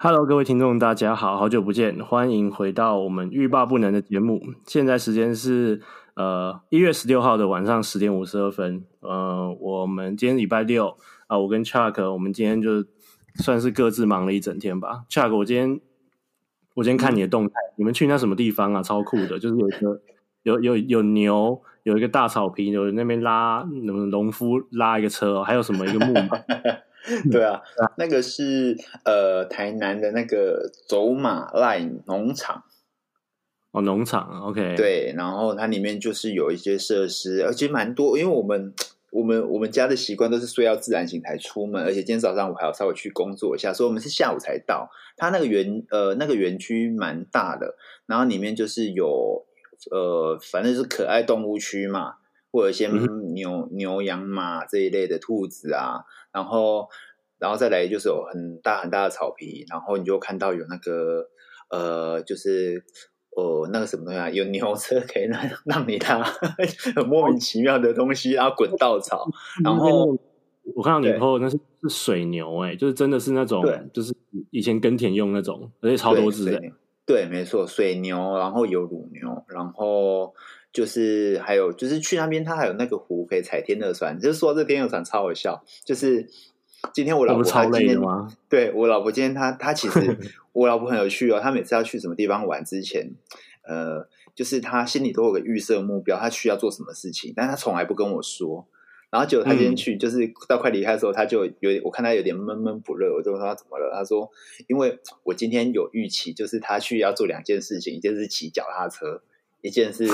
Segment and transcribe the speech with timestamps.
[0.00, 4.40] Hello，各位听众，大家好，好久不见，欢迎回到我们欲罢不能的节目。
[4.64, 5.82] 现在时间是
[6.14, 8.84] 呃一月十六号的晚上十点五十二分。
[9.00, 10.90] 呃，我们今天礼拜六
[11.26, 12.84] 啊、呃，我跟 Chuck，我们今天就
[13.42, 15.02] 算是各自忙了一整天吧。
[15.10, 15.80] Chuck，我今天
[16.74, 18.80] 我今天看你的动态，你们去那什么地方啊？
[18.80, 20.00] 超酷的，就是有一个
[20.44, 26.38] 有有有牛，有一个大草坪，有那边拉那么农夫拉一个车，还有什么一个木马。
[27.30, 27.62] 对啊，
[27.96, 32.64] 那个是呃台南的那个走马濑农场
[33.70, 38.18] 哦，农场 OK 对，然后它里面就是有一些设施，而且蛮多。
[38.18, 38.74] 因为我们
[39.10, 44.90] 我们我们家的习惯都是睡到自然醒才出门，而且今天早上我还要稍微去工作一下，所以我们是下午才到。
[45.16, 49.44] 它那个园呃那个园区蛮大的，然后里面就是有
[49.90, 52.14] 呃反正是可爱动物区嘛。
[52.58, 56.00] 或者一些牛、嗯、牛羊马这一类的兔子啊，
[56.32, 56.88] 然后，
[57.38, 61.28] 然后再来就是有很大很大的草皮，然后你就看到有那个
[61.70, 62.82] 呃，就是
[63.36, 66.20] 呃那个什么东西啊，有牛车可以让 让你它
[66.96, 69.28] 很莫名其妙的东西，然后滚稻草，
[69.62, 70.18] 然后
[70.74, 74.12] 我看到你以后那是是水牛哎、欸，就是真的是那种，就是
[74.50, 76.60] 以前耕田用那种，而且超多只的，
[77.06, 80.34] 对，没错，水牛，然后有乳牛，然后。
[80.72, 84.18] 就是还有就是去那边，他还有那个湖可以踩天鹅船。
[84.18, 85.64] 就是说这天鹅船超好笑。
[85.84, 86.28] 就是
[86.92, 88.28] 今天我老婆她今天吗？
[88.48, 90.16] 对我老婆今天她她其实
[90.52, 91.40] 我老婆很有趣哦。
[91.40, 93.10] 她每次要去什么地方玩之前，
[93.62, 98.66] 呃，就是她心里都有个预设目标，她需要做什么事情，但她从来不跟我说。
[99.10, 103.14] 然后结果她今天去，就是到快离开的时候，她就有我看她有点闷闷不乐。
[103.16, 103.90] 我就问她怎么了？
[103.92, 104.30] 她说
[104.66, 109.22] 因为我今天有预期，就是她去要做两件事情，一件是骑脚踏车。
[109.60, 110.06] 一件是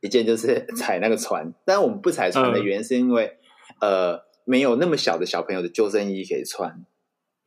[0.00, 3.38] 一件就是 踩那个船，但我们不踩船的原因是因为，
[3.80, 6.84] 嗯、呃，没有那么小的小朋友的救生衣可以穿，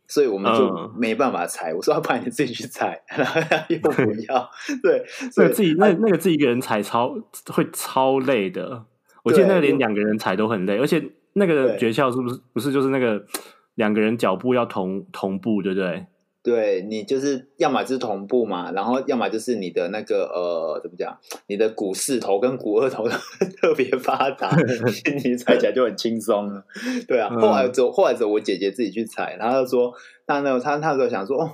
[0.08, 1.74] 所以我们就没办法踩。
[1.74, 3.92] 我说要不然你自己去踩，然后又不
[4.28, 4.50] 要，
[4.84, 7.16] 对，所以自己那那个自己一个人踩超
[7.48, 8.86] 会超累的。
[9.24, 11.04] 我记得那个连两个人踩都很累，而且
[11.34, 13.26] 那个诀窍是不是不是就是那个
[13.76, 16.06] 两个人脚步要同同步，对不对？
[16.48, 21.20] 对，你就是要么就是同步嘛，然后要么就是你的那个呃，怎么讲？
[21.48, 23.06] 你的股四头跟股二头
[23.60, 24.56] 特别发达，
[25.26, 26.64] 你踩起来就很轻松了。
[27.06, 29.94] 对啊，后来走，后来走，我姐姐自己去踩，然后她说，
[30.28, 31.52] 那那他他说想说，哦，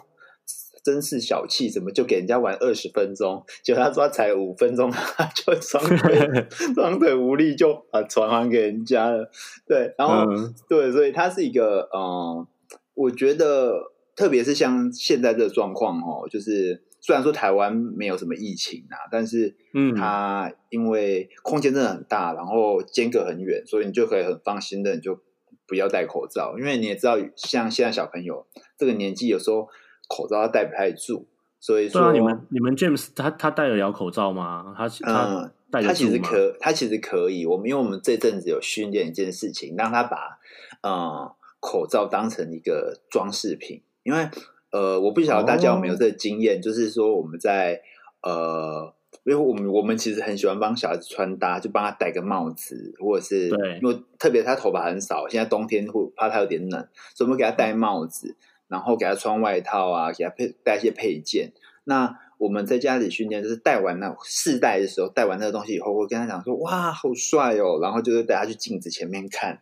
[0.84, 3.44] 真是小气，怎么就给人家玩二十分钟？
[3.64, 9.31] 结果他说她踩了五分钟， 他就双腿双腿无力，就把船还给人家了。
[9.66, 12.48] 对，然后、嗯、对，所以他是一个嗯、呃，
[12.94, 13.92] 我觉得。
[14.16, 25.19] 特别是像现在这个状况哦，就是虽然说台湾没有什么疫情啊，但是嗯，它因为空间真的很大，然后间隔很远，所以你就可以很放心的，你就
[25.68, 28.46] 不要戴口罩，因为你也知道，像现在小朋友
[28.78, 29.68] 这个年纪，有时候
[30.07, 31.28] 口罩他戴不太住，
[31.59, 34.75] 所以说、啊、你们你们 James 他他戴得了口罩吗？
[34.78, 40.38] 他嗯，他其实可他其实可以，我们因为我们这阵子有训练一件事情，让他把
[40.84, 43.81] 嗯口罩当成一个装饰品。
[44.03, 44.30] 因为
[44.72, 47.81] 呃，我不晓得大家有没有这个经验，哦、就是说我们在
[48.22, 48.94] 呃，
[49.24, 58.36] 因为我们我们其实很喜欢帮小孩子穿搭，就帮他戴个帽子，或者是对，因为特别他头发很少，现在冬天会怕他有点冷，所以我们给他戴帽子，
[58.68, 61.52] 然后给他穿外套啊，给他配带一些配件。
[61.84, 69.62] 那我们在家里训练，就是戴完那试戴的时候，戴完那个东西以后，会跟他讲说：“哇，好帅哦！”然后就是带他去镜子前面看，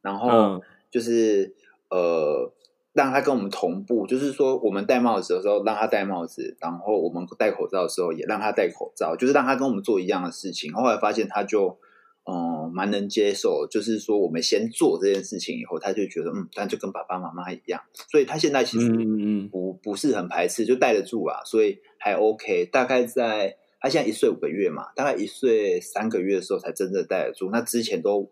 [0.00, 1.54] 然后就是、
[1.90, 2.52] 嗯、呃。
[2.96, 10.72] 让他跟我们同步，就是说，我们戴帽子的时候让他戴帽子，然后我们戴口罩的时候也让他戴口罩，就是让他跟我们做一样的事情。
[10.72, 11.78] 后来发现他就
[12.24, 22.64] 嗯蛮能接受，就是说我们先做这件事情以后，他就觉得嗯，他就跟爸爸妈妈一样，所以他现在其实嗯不不是很排斥，就戴得住啊，所以还 OK。
[22.64, 28.30] 大概在他现在一岁五个月嘛，大概一岁三个月的时候才真的戴得住，那之前都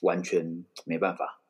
[0.00, 1.41] 完全没办法。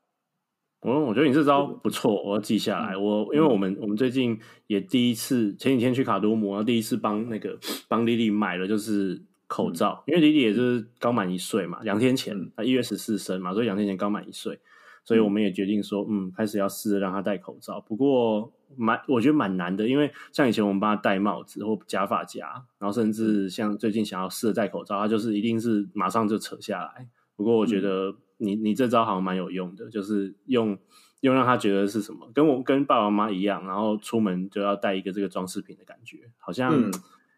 [0.84, 2.96] 嗯，我觉得你这招不错，我要记下来。
[2.96, 4.36] 我因为我们我们最近
[4.66, 7.56] 也第一次前几天去卡多姆，然后第一次帮那个
[7.86, 14.58] 帮莉莉买了就是口罩，因为莉莉也就是刚满一岁嘛，两天前她一月十四生嘛，所以两天前刚满一岁，
[15.04, 17.80] 所以我们也决定说，嗯，开始要试着让她戴口罩。
[17.80, 22.46] 不过蛮我觉得蛮难的，因为像以前我们帮她戴帽子或假发夹，
[22.80, 27.06] 然后甚至像最近想要试着戴口罩，她就是一定是马上就扯下来。
[27.36, 28.12] 不过我觉得。
[28.42, 30.76] 你你这招好像蛮有用的，就是用
[31.20, 36.90] 用让他觉得是什么，跟我跟爸爸妈妈一样，然后出门就要带一个这个装饰品的感觉，好像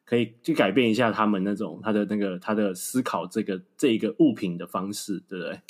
[0.04, 5.60] 可以去改变一下他们那种他的那个他的思考这个这一个物品的方式，对不对？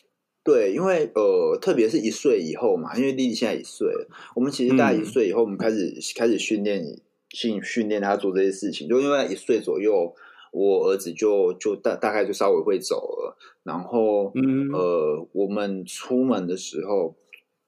[0.44, 6.84] 对，因为呃，特别是一岁以后嘛，因为莉莉现在一岁了，我们其实大概一岁以后，我们开始、嗯、开始训练
[7.30, 10.14] 训训练他做这些事情，就因为一岁左右，
[10.54, 14.70] 我儿子就就大大概就稍微会走了，然后嗯。
[14.72, 17.16] 呃，我们出门的时候，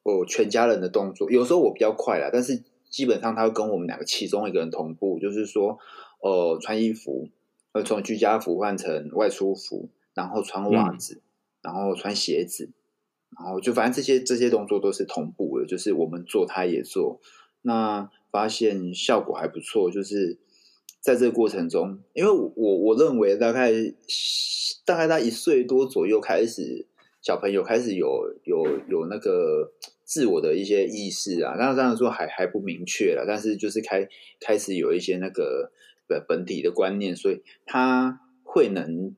[0.05, 5.79] 哦，全家人的动作，有时候我比较快啦，但是基本上他会跟我们两个其中一个人同步，就是说，
[6.21, 7.29] 呃，穿衣服，
[7.73, 11.23] 呃，从居家服换成外出服，然后穿袜子，嗯、
[11.63, 12.71] 然后穿鞋子，
[13.37, 17.21] 然后就反正这些这些动作都是同步的，就是我们做他也做，
[17.63, 20.39] 那发现效果还不错，就是
[21.07, 23.71] 在这个过程中，因为我我认为大概
[24.85, 26.87] 大概在一岁多左右开始，
[27.23, 29.73] 小朋友开始有有有那个。
[30.09, 34.09] 自我的一些意识啊，当然这样说还还不明确了，但是就是开
[34.39, 35.73] 开始有一些那个
[36.07, 39.17] 本本体的观念，所以他会能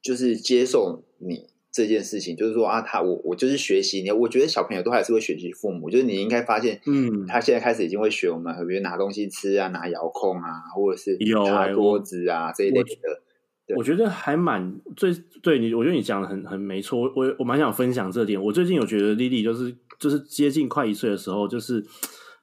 [0.00, 11.16] 就是接受你这件事情，就是说啊，他我我就是学习你，我觉得小朋友都还是会学习父母，就是你应该发现，嗯，他现在开始已经会学我们，比如拿东西吃啊，拿遥控啊，或者是
[11.46, 13.76] 擦桌子啊、欸、这一类的。
[13.76, 18.42] 我觉得还蛮最对你，我觉得你讲的很很没错，我我蛮想分享这点。
[18.42, 21.84] 我最近有觉得莉莉就是就是接近快一岁的时候，就是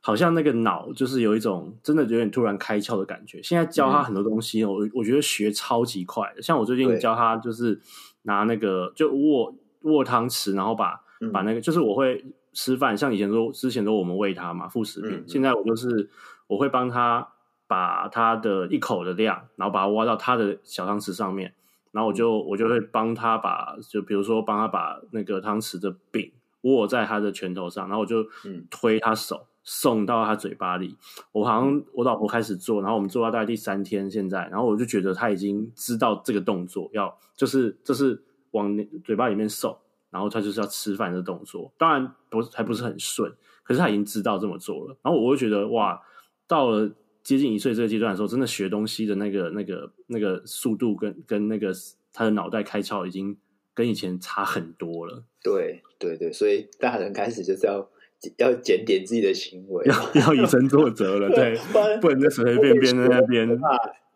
[0.01, 3.41] 好像那个脑就是有一种真的有点突然开窍的感觉。
[3.41, 6.31] 现在教他很多东西，嗯、我我觉得学超级快。
[6.43, 7.81] 像我最近教他就是
[8.25, 12.23] 拿那个就握握汤匙，然后把、嗯、把那个就是我会
[12.53, 16.09] 吃饭，像以前说之前都我们喂他嘛副食品，现在我就是
[16.47, 17.29] 我会帮他。
[17.67, 21.51] 把他的一口的量，然后把它挖到他的小汤匙上面，
[21.91, 26.31] 然后我就我就会帮他把，就比如说帮他把那个汤匙的柄
[26.61, 28.23] 握在他的拳头上，然后我就
[28.69, 30.95] 推他手送到他嘴巴里。
[31.33, 38.73] 我好像我老婆开始做，然后我们做到大概第三天，现在，然后我就觉得他已经知道这个动作要就是就是往
[39.03, 39.77] 嘴巴里面送，
[40.09, 41.73] 然后他就是要吃饭的动作。
[41.77, 43.29] 当然不还不是很顺，
[43.63, 44.95] 可是他已经知道这么做了。
[45.01, 46.01] 然后我就觉得哇，
[46.47, 46.89] 到了。
[47.25, 51.73] 接近一岁这个阶段的时候，真的学东西的那个、那个、那个速度跟跟那个
[52.13, 53.35] 他的脑袋开窍，已经
[53.73, 55.23] 跟以前差很多了。
[55.41, 57.89] 对对对，所以大人开始就是要
[58.37, 61.29] 要检点自己的行为，要要以身作则了。
[61.35, 61.57] 对，
[62.01, 63.47] 不能再随随便便在那边。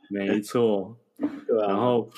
[0.10, 0.98] 没错，
[1.48, 1.68] 对啊。
[1.68, 2.10] 然后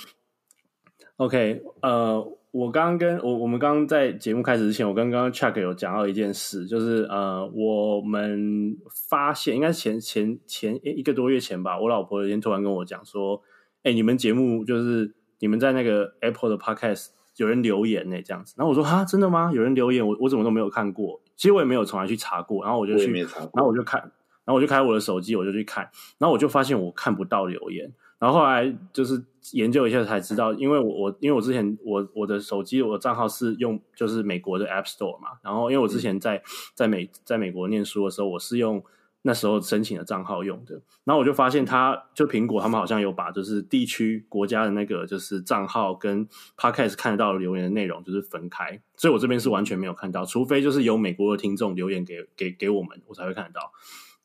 [1.17, 2.37] ，OK，呃。
[2.53, 8.75] 我刚刚跟我我们刚刚在节目开始之前，我跟刚刚 Chuck 有讲到一件事，就是呃，我们
[9.09, 13.41] 发现应该是前前前一个多月前吧，我老婆有一天突然跟我讲说
[13.83, 19.49] ：“哎、欸，你们节目就是你们在那个 Apple 的 Podcast 有人留言呢，这样子。”然后我说：“哈，真的吗？
[19.55, 20.05] 有人留言？
[20.05, 21.21] 我我怎么都没有看过？
[21.41, 25.89] 其实我也没有从来去查过。”然后我就去，然后我就看，然后我就开我的手机，我就去看，
[26.19, 27.91] 然后我就发现我看不到留言。
[28.19, 29.19] 然后后来就是
[29.53, 36.43] 研究一下才知道，因为我我因为我之前我我的手机我的账号是用就是美国的 App Store 嘛，然后因为我之前在
[36.75, 38.83] 在美在美国念书的时候，我是用
[39.23, 46.27] 那时候申请的账号用的，然后我就发现他就苹果他们好像有把就是地区国家的那个就是账号跟
[46.57, 53.71] Podcast 看得到的留言的内容就是分开，所以我这边是完全没有看到，除非就是有美国的听众留言给给给我们，我才会看得到。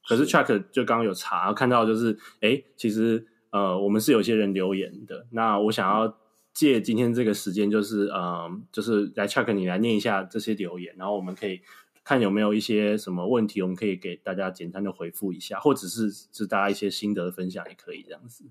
[0.09, 3.27] 可是 Chuck 就刚刚有查，看到就是哎，其实。
[3.51, 5.27] 呃，我们是有些人留言的。
[5.31, 6.19] 那我想要
[6.53, 11.63] 借今天这个时间，就是呃，就是来 Chuck 你来念一下这些留言，然后我们可以
[12.07, 18.45] 看有没有一些什么问题，我们可以给大家简单的回复一下，或者是是大家一些心得的分享也可以这样子。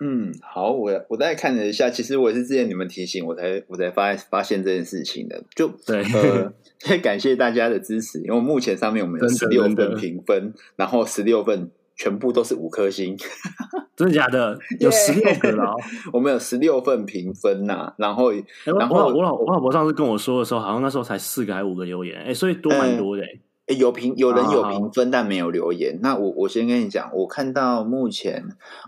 [0.00, 5.42] 嗯，好，我我大概看了一下，其实我也是之前你们提醒我才我才发发现这件事情的。
[5.56, 6.52] 就对，呃，
[7.02, 11.70] 感谢大家的支持，因为目前上面我们有十六份评分，然后十六份。
[12.00, 13.16] 全部都是五颗星，
[13.98, 14.56] 真的假的？
[14.78, 15.74] 有十六个了，
[16.14, 17.94] 我们有十六份评分呐、啊。
[17.98, 18.30] 然后，
[18.64, 23.28] 然后我老我老婆上次跟我说的时候，好像那时候才四个还是五个留言，哎、欸，所以多蛮多的、欸。
[23.66, 25.98] 哎、欸，有评有人有评分，但没有留言。
[26.00, 28.44] 那我我先跟你讲，我看到目前，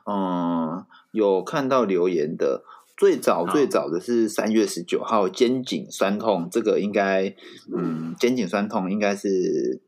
[0.06, 2.62] 嗯，有看到留言的，
[2.96, 7.34] 最早最早的是三月十九号，肩颈酸痛，这个应该，
[7.76, 9.80] 嗯，肩颈酸痛应该是。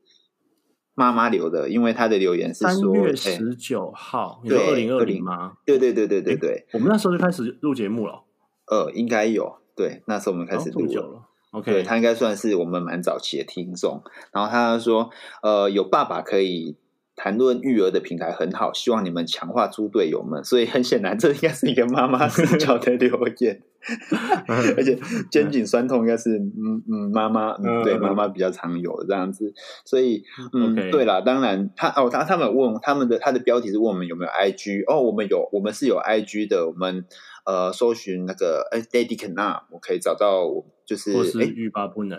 [0.94, 5.52] 妈妈留的，因为他的留言是说三月十九号，对二零二零吗？
[5.64, 8.22] 对对对对对对，欸，我们那时候就开始录节目了。
[8.66, 11.02] 呃，应该有，对，那时候我们开始录了。
[11.02, 11.22] 了
[11.52, 14.02] OK，对他应该算是我们蛮早期的听众。
[14.32, 15.10] 然后他说，
[15.42, 16.76] 呃，有爸爸可以
[17.14, 20.42] 谈论育儿的平台很好，希望你们强化猪队友们。
[20.42, 23.62] 所以很显然，这应该是一个妈妈 视角的留言，
[24.76, 24.98] 而且
[25.30, 29.52] 肩颈酸痛应该是嗯嗯妈妈嗯对妈妈比较常有这样子。
[29.84, 30.90] 所以嗯 Okay.
[30.90, 37.04] 对啦，当然他哦他他们问他们的他的标题是问我们有没有 IG 哦，我们有我们是有 IG 的，我们
[37.44, 40.46] 呃搜寻那个哎 Daddy Cannot 我可以找到，
[40.86, 42.18] 就是或是欲罢不能。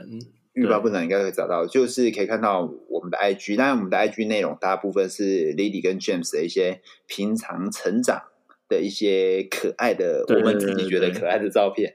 [0.54, 3.56] 欲罢不能，应该会找到，就是可以看到我们的 IG。
[3.56, 8.22] 当然，我们的 IG 内容大部分是 Lily 跟 James 的一些平常成长
[8.70, 11.94] 的一些可爱的，我们自己觉得可爱的照片。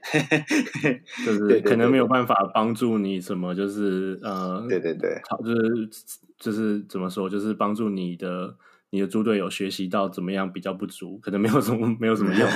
[1.25, 5.89] 就是可能没有办法帮助你什么，就是呃，对对对，好，就是
[6.37, 8.55] 就是怎么说，就是帮助你的
[8.91, 12.49] 你的猪队友学习到怎么样比较不足，可能没有什么没有什么用。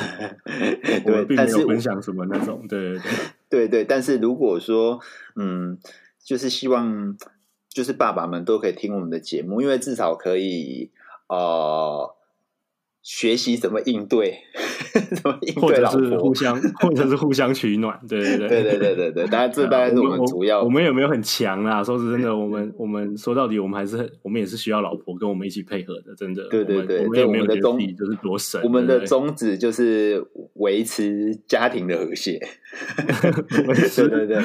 [1.05, 3.11] 对，并没有分享什么那种，对对对。
[3.49, 4.99] 对对，但是如果说，
[5.35, 5.77] 嗯，
[6.23, 7.17] 就是希望，
[7.69, 10.91] 就是爸爸们都可以听我们的节目，因为至少可以，
[11.27, 12.15] 呃。
[13.03, 14.39] 学习怎么应对，
[15.13, 20.63] 怎么应对老师互相， 或者是互相取暖，对对对对对对， 当然这当然是我们主要。
[20.63, 21.83] 我们有没有很强啊？
[21.83, 26.47] 说真的，我们我们说到底我们还是，我们也是需要老婆跟我们一起配合的，真的。
[26.47, 28.61] 对对对，我们有没有觉得旨就是多神。
[28.63, 32.39] 我们的宗旨就是维持家庭的和谐。
[33.95, 34.41] 对对对。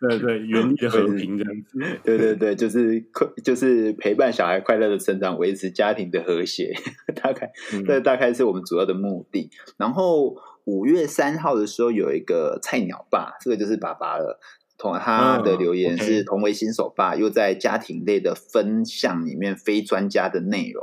[0.00, 1.78] 对对，原和平这样子。
[2.02, 6.72] 对对对，就是快就是陪伴小孩快乐的成长，维持家庭的和谐，
[7.22, 7.52] 大概
[7.86, 9.50] 这、嗯、大概是我们主要的目的。
[9.76, 14.40] 然后五月三号的时候，有一个菜鸟爸，这个就是爸爸了。
[14.78, 20.82] 同他的留言是同为新手爸，又在家庭类的分项里面非专家的内容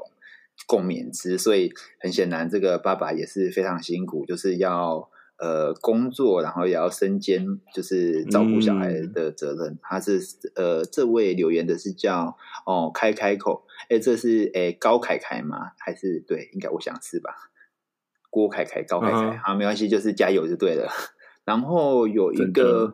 [0.67, 5.09] 共勉之，所以很显然这个爸爸也是非常辛苦，就是要。
[5.39, 9.73] 呃，工作然后也要身兼就是照顾小孩的责任。
[9.73, 10.19] 嗯、他是
[10.55, 15.71] 呃，这位留言的是叫哦开开口，哎，这是哎高凯凯吗？
[15.77, 16.49] 还是对？
[16.53, 17.31] 应该我想是吧？
[18.29, 20.91] 郭凯凯、高凯凯，嗯、好，没关系，就是加油就对了。
[21.45, 22.93] 然后有一个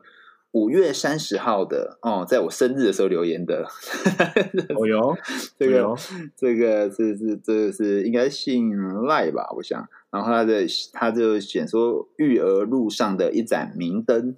[0.54, 3.68] 五月三十号的哦，在我生日的时候留言的，
[4.78, 5.16] 哦哟，
[5.58, 5.96] 这个
[6.36, 8.72] 这个是是这个是应该姓
[9.06, 9.48] 赖吧？
[9.58, 9.88] 我想。
[10.12, 14.36] 然后他的他就写说育儿路上的一盏明灯，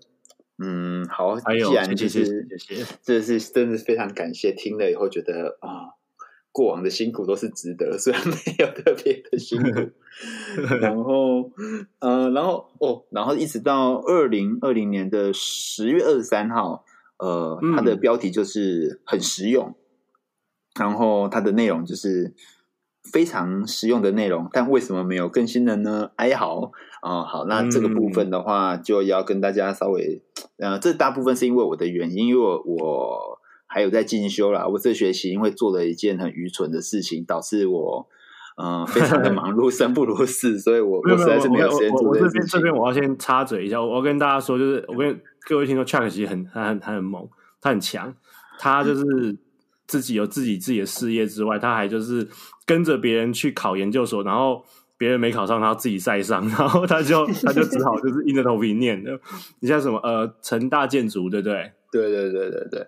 [0.57, 2.47] 嗯，好，既然就是
[3.03, 5.93] 这是真的是非常感谢，听了以后觉得啊、哦，
[6.55, 9.91] 过往的辛苦都是值得，虽然没有特别的辛苦。
[10.79, 11.51] 然后，
[11.99, 16.85] 呃，然后哦，然后一直到二零二零年的十月二十三号，
[17.17, 19.75] 呃，它的标题就是很实用，
[20.79, 22.33] 然后它的内容就是。
[23.13, 26.09] 非常实用的内容，但为什么没有更新了呢？
[26.15, 26.71] 哀嚎
[27.03, 27.21] 啊！
[27.23, 30.23] 好，那这个部分的话，就要跟大家稍微，
[30.57, 33.39] 呃，这大部分是因为我的原因，因为我我
[33.75, 34.65] 还有在进修啦。
[34.65, 38.07] 我这学期因为做了一件很愚蠢的事情，导致我
[38.55, 42.31] 嗯、呃、非常的忙碌， 生不如死，所以我我实在是没有时间做这件事情。
[42.31, 47.27] 我这边这边我要先插嘴一下，我要跟大家说，就是我跟各位听说，Chuck 其实很他很他很猛，
[47.59, 48.15] 他很强，
[48.57, 49.37] 他就是。
[49.87, 52.27] 自己有自己自己的事业之外，他还就是
[52.65, 54.65] 跟着别人去考研究所，然后
[54.97, 59.11] 别人没考上，他自己赛上， 然后他就他就只好就是硬着头皮念的。
[59.59, 61.71] 你像什么呃成大建筑，对不对？
[61.91, 62.87] 对对对对对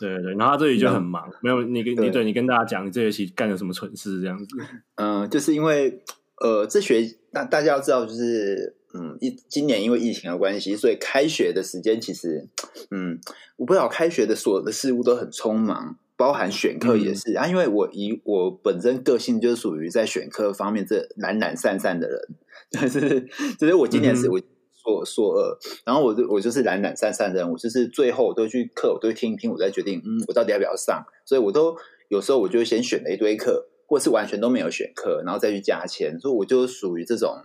[0.00, 0.34] 对对对。
[0.34, 4.56] 然后他这里就很忙，嗯、没有你跟你对你跟大家讲，你这学期干了什么蠢事这样子？
[4.96, 6.02] 嗯，就是因为
[6.40, 12.48] 呃这学大大家要知道，就是嗯一今年因为疫情的关系，所以开学的时间其实
[12.90, 13.20] 嗯
[13.56, 15.98] 我不知道开学的所有的事物都很匆忙。
[16.16, 22.20] 包含选课也是、嗯、啊，因为我以我本身个性就是属于在选课方面这懒懒散散的人，
[22.78, 23.26] 就是
[23.58, 24.38] 就是我今年是我
[24.82, 31.76] 硕硕二，然后我就我就是懒懒散散的人，我就是最后我都去课，我都会听一听，我再决定，嗯，我到底要不要上，所以我都
[32.08, 37.44] 有时候我就先选了一堆课，或是完全都没有选课，然后再去加签，所以我就属于这种。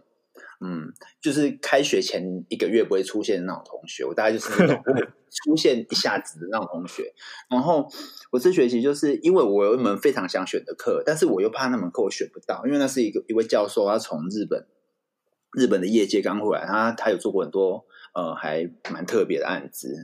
[0.62, 4.82] 嗯，就是开学前一个月不会出现的那种同学，我大概就是那种
[5.44, 7.14] 出现一下子的那种同学。
[7.50, 7.86] 然后
[8.32, 14.66] 我这学期就是因为我有一门非常想选的课，但是我又怕那门课我选不到，因为那是一个一位教授，他从日本
[15.56, 19.96] 日本的业界刚回来，他他有做过很多呃还蛮特别的案子，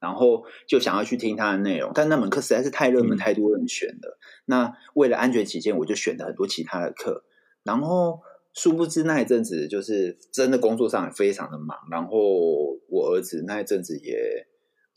[0.00, 4.18] 然后就想要去听他的内容，但那门课实在是太热门，太多人选了。
[4.18, 7.24] 嗯、那为了安全起见，我就选了很多其他的课，
[7.62, 8.20] 然后。
[8.52, 14.44] 殊不知那一阵子就是真的工作上也非常的忙，然后我儿子那一阵子也，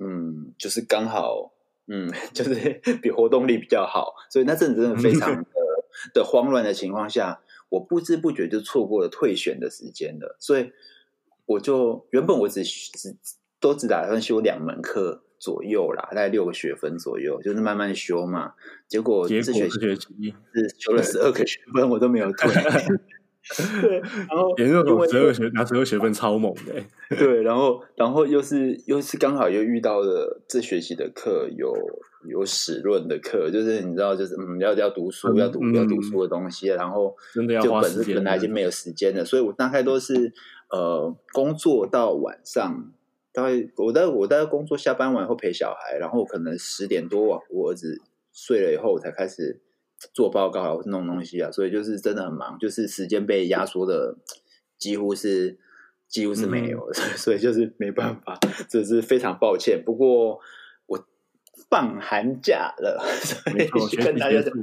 [0.04, 1.54] 嗯，就是刚好，
[1.86, 5.46] 嗯， 就是比活动力比较好，所以那阵子真的非常的
[6.16, 7.42] 的慌乱的情况下，
[7.74, 10.72] 我不知不觉就错过了退选的时间了，所以
[11.46, 13.16] 我就原本我只只
[13.60, 15.24] 都只打算修两门课。
[15.44, 18.54] 左右啦，大概六个学分左右，就是慢慢修嘛。
[18.88, 19.78] 结果这学期
[20.54, 22.50] 是修了十二个学分，我都没有退。
[23.82, 26.86] 对，然后研究所十二个学拿十二学分超猛的，欸。
[27.18, 31.74] 对，然后然后又是又是刚好又遇到了这学期的课有
[32.26, 40.34] 有史论的课，就是你知道，就是嗯要要读书，嗯、要读要读书的东西，然后真的要花时间，本来已经没有时间了，所以我大概都是
[40.70, 42.92] 呃工作到晚上，
[43.32, 48.02] 大概我在我在工作下班完后陪小孩，然后可能十点多我儿子
[48.32, 49.62] 睡了以后我才开始。
[50.14, 54.18] 做报告啊，或是弄东西啊，所以就是真的很忙，就是时间被压缩的
[54.78, 55.58] 几乎是
[56.10, 58.38] 几乎是没有，嗯、 所以就是没办法，
[58.68, 59.82] 这是非常抱歉。
[59.82, 60.42] 不过我
[61.70, 64.54] 放寒假了，所以跟大家讲，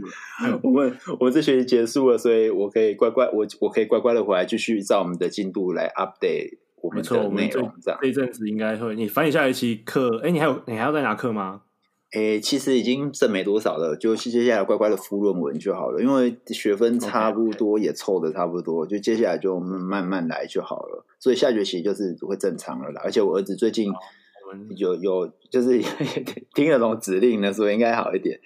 [0.63, 7.73] 我们我们这学期结束了，所以我可以乖乖，我我可以乖乖的回来继续照我们的进度来 update 我们的内容。
[7.83, 11.63] 这样这阵子应该会，你翻译下一期课，哎，你还有你还要再拿课吗？
[12.13, 21.05] 诶，其实已经剩没多少了，就接下来乖乖的复论文就好了，因为学分差不多也凑的差不多，就接下来就慢慢来就好了。
[21.21, 23.01] 所以下学期就是会正常了啦。
[23.05, 23.93] 而且我儿子最近
[24.77, 25.81] 有有就是
[26.55, 28.41] 听得懂指令的，所以应该好一点。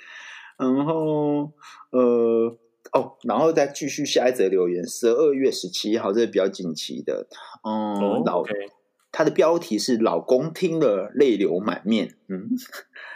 [0.57, 1.53] 然后
[1.91, 2.57] 呃
[2.93, 7.27] 哦，然后再继续下一则留言，十二月十七号，这是比较紧急的，
[7.63, 8.39] 嗯，老。
[8.39, 8.71] Oh, okay.
[9.17, 12.17] 他的标题是“老公听了泪流满面”。
[12.27, 12.51] 嗯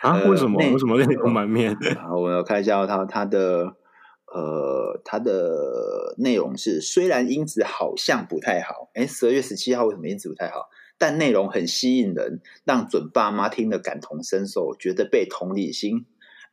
[0.00, 0.62] 啊，为什么？
[0.62, 1.72] 呃、为什么泪流满面？
[1.98, 3.74] 啊，我们要看一下他他的
[4.32, 10.68] 呃，他的内容是：虽然音质好像不太好，哎，十二月十七号为什么音质不太好？
[10.98, 16.04] 但内容很吸引人，让准爸妈听得感同身受，觉得被同理心，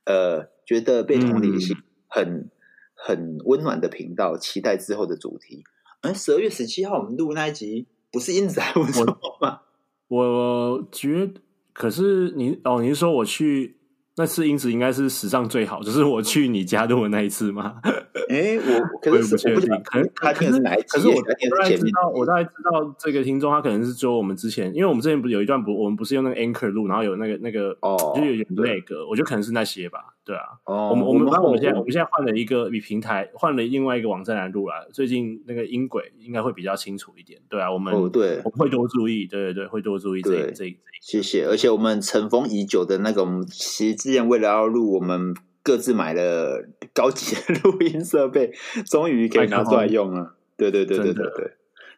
[0.06, 1.75] 呃，觉得被同理心
[2.08, 2.50] 很、嗯、
[2.94, 4.38] 很温暖的频道。
[4.38, 5.64] 期待之后的主题。
[6.02, 7.88] 而，十二月十七号我们录那一集。
[8.12, 9.04] 不是英子还不错
[9.42, 9.60] 吗？
[10.08, 11.42] 我，我觉得，
[11.74, 13.75] 可是你哦，你是说我去
[14.17, 17.75] 那次因此应该是史上最好，就是我去你家录的那一次吗？
[18.29, 20.88] 哎，我可是我不确定，可能他可是哪一集？
[20.88, 30.14] 可是我大概知道，我大概知道这个听众他可能是说我们之前，因为我们之前不是有一段不，我们不是用那个 Anchor 录，然后有那个那个哦，就有点那个，我觉得可能是那些吧。
[30.25, 34.89] 对啊，哦，我们我们我们现在我们现在换了一个比平台，换了另外一个网站来录了。
[34.91, 37.39] 最近那个音轨应该会比较清楚一点。
[37.48, 40.77] 对啊，我们哦对，我们会多注意，对对对，会多注意这这这。
[41.00, 48.52] 谢谢，而且我们尘封已久的那个，我们其实之前为了要录，我们各自买了高级的录音设备，
[48.88, 50.36] 终于可以拿出来用了。
[50.58, 51.52] 对对对对对对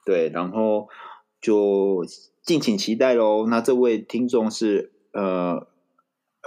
[0.03, 0.89] 对，然后
[1.39, 2.03] 就
[2.41, 3.47] 敬请期待喽。
[3.47, 5.65] 那这位听众是呃。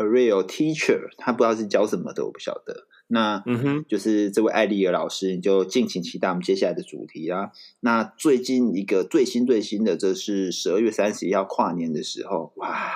[0.00, 2.86] A real teacher，他不知道是教什么的，我不晓得。
[3.08, 7.50] 那嗯哼，就是这位艾丽尔老师，你就敬请期待我们接下来的主题啊。
[7.80, 12.92] 那最近一个最新最新的，这是十二月三十一号跨年的时候，哇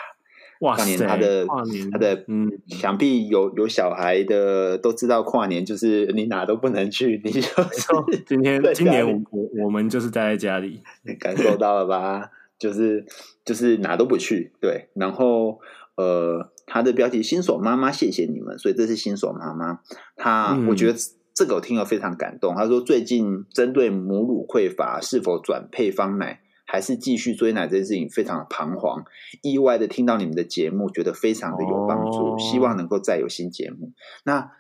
[0.61, 12.31] 哇，跨年他的跨年他的嗯，想必有有小孩的都知道，跨年就是你哪都不能去，你就说今天今年我我我们就是待在家里，你感受到了吧？
[12.59, 13.05] 就是
[13.45, 15.61] 就是哪都不去，对，然后
[15.97, 16.51] 呃。
[16.67, 19.81] 他的标题“新手妈妈，谢谢你们”，所以这是新手妈妈。
[20.17, 20.99] 他、嗯、我觉得
[21.35, 22.55] 这个我听了非常感动。
[22.55, 29.05] 他说，最近针对母乳匮乏，是否转配方奶，还是继续追奶这件事情，非常的彷徨。
[29.43, 33.93] 意外的听到你们的节目，觉得非常的有帮助，哦、希望能够再有新节目。
[34.25, 34.53] 那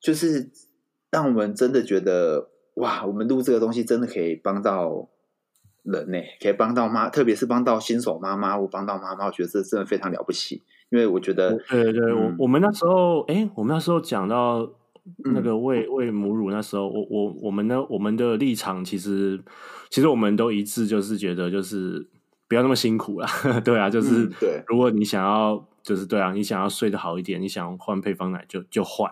[0.00, 0.50] 就是
[1.10, 5.08] 让我们真的觉得，哇，我们录这个东西真的可以帮到
[5.82, 10.62] 人呢，可以帮到妈，特别是帮到新手妈妈，我帮到妈妈，我觉得这真的非常了不起。
[10.90, 14.68] 因为我觉得，对对我我们那时候，哎，我们那时候讲到
[15.24, 19.38] 那个喂喂母乳，那时候，我我我们呢，我们的立场其实，
[19.90, 22.06] 其实我们都一致，就是觉得就是
[22.48, 23.26] 不要那么辛苦了，
[23.64, 29.10] 对啊，就是、嗯、对，如果你想要，就是对啊，你想要睡得好一点，你想换配方奶就就换。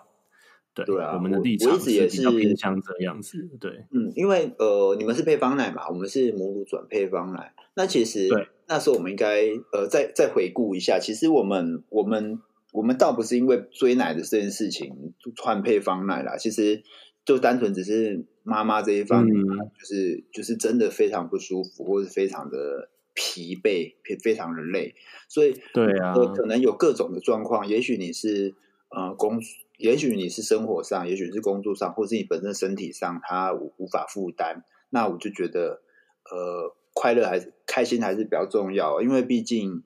[0.77, 12.39] 对，对啊，我们的立场是比较偏向这样子，对，嗯，因为呃，你们是配方奶嘛，我们是母乳转配方奶，那其实对那时候我们应该呃再再回顾一下，其实我们我们
[12.73, 16.83] 我们倒不是因为追奶的这件事情换配方奶啦，其实
[17.25, 24.95] 就单纯只是妈妈这一方面，嗯、就是就是真的非常不舒服，或是非常的疲惫，非常的累，
[25.27, 28.55] 所以对啊，呃，可能有各种的状况，也许你是
[28.91, 29.41] 呃工。
[29.79, 34.65] 也许你是生活上，也许是工作上，或是你本身身体上，他无无法负担。
[34.91, 35.83] 那我就觉得，
[36.31, 39.03] 呃，快乐还是开心还是比较重要。
[39.03, 39.83] 因为毕竟，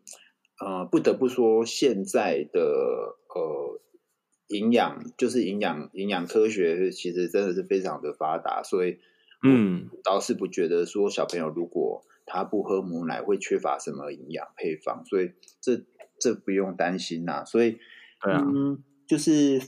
[0.61, 3.81] 呃，不得不说，现在的呃
[4.49, 8.63] 营养就是营养营养科学，其实真的是非常的发达。
[8.63, 8.99] 所以，
[9.43, 15.03] 嗯，倒是不觉得说小朋友如果他不喝母奶会缺乏什么营养配方。
[15.07, 15.83] 所以这
[16.21, 17.45] 这不用担心呐。
[17.45, 17.79] 所以，
[18.23, 19.61] 对啊，嗯，就是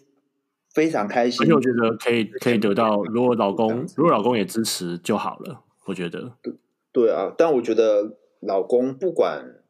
[0.75, 1.43] 非常开心。
[1.43, 5.63] 而且我觉得可以可以得到，如果老公如果老公也支持就好了。
[5.85, 6.55] 我觉得，对
[6.93, 9.63] 对啊，但我觉得老公不管，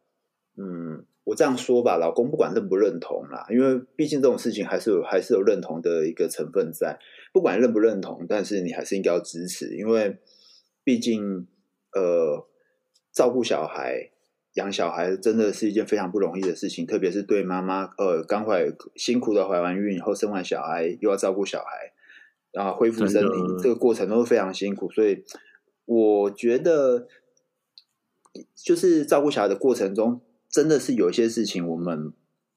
[0.56, 1.04] 嗯。
[1.24, 6.98] 我这样说吧，老公不管认不认同啦，因为毕竟这种事情还是有还是有认同的一个成分在。
[7.32, 10.18] 不管认不认同，但是你还是应该要支持，因为
[10.82, 11.46] 毕竟
[11.92, 12.44] 呃，
[13.12, 14.10] 照顾小孩、
[14.54, 21.92] 养小孩真的是一件非常不容易的事情，特别是对妈妈呃刚怀辛苦的怀完孕以后生完小孩，又要照顾小孩，
[22.50, 24.90] 然后恢复身体，这个过程都是非常辛苦。
[24.90, 25.24] 所以
[25.84, 27.06] 我觉得，
[28.54, 30.20] 就是照顾小孩的过程中。
[30.52, 32.12] 真的是有一些事情，我们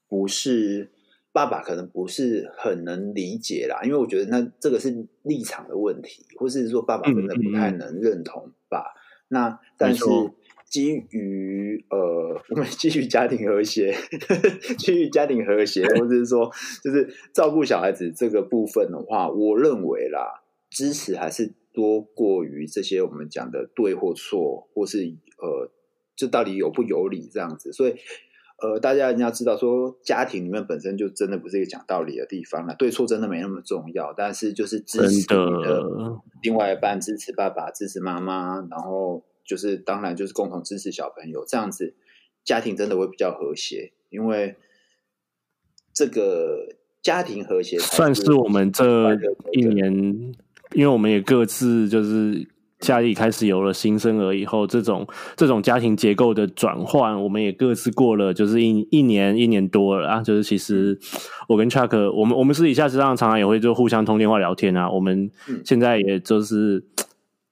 [0.10, 0.91] 不是
[1.31, 3.84] 爸爸，可能不是很能理解啦。
[3.86, 8.79] 因为我觉得那这个是立场的问题，或是说爸爸真的不太能认同吧。
[8.79, 10.03] 嗯嗯、那但是
[10.69, 11.97] 基于呃，
[12.51, 13.95] 我们基于家庭和谐，
[14.78, 16.51] 基于家庭和谐，或者是说
[16.84, 24.99] 就是照顾小孩子这个部分的话，我认为啦，支持还是多过于这些我们讲的对或错，或是
[25.38, 25.71] 呃。
[26.17, 27.73] 这到底有不有理这样子？
[27.73, 27.95] 所以，
[28.63, 34.13] 呃，大家一定要知道，说家庭里面本身就真的不是一个讲道理的地方了，对错真的没那么重要。
[34.15, 35.23] 但是就是支持你
[35.62, 35.84] 的
[36.41, 41.93] 另外一半，支持爸爸，支持妈妈，然后就是当然就是共同支持小朋友，这样子
[42.43, 43.91] 家庭真的会比较和谐。
[44.10, 44.55] 因为
[45.93, 46.67] 这个
[47.01, 49.13] 家庭和谐算是我们这
[49.51, 49.93] 一年，
[50.73, 52.47] 因为我们也各自就是。
[52.79, 60.21] 家里开始有了新生儿以后，这种这种家庭结构的转换，我们也各自过了，就是一一年一年多了啊。
[60.21, 60.99] 就是其实
[61.47, 64.91] 我跟 Chuck，我们我们私底下实际上常常也会就互相通电话聊天啊。
[64.91, 65.31] 我们
[65.63, 66.84] 现在也就是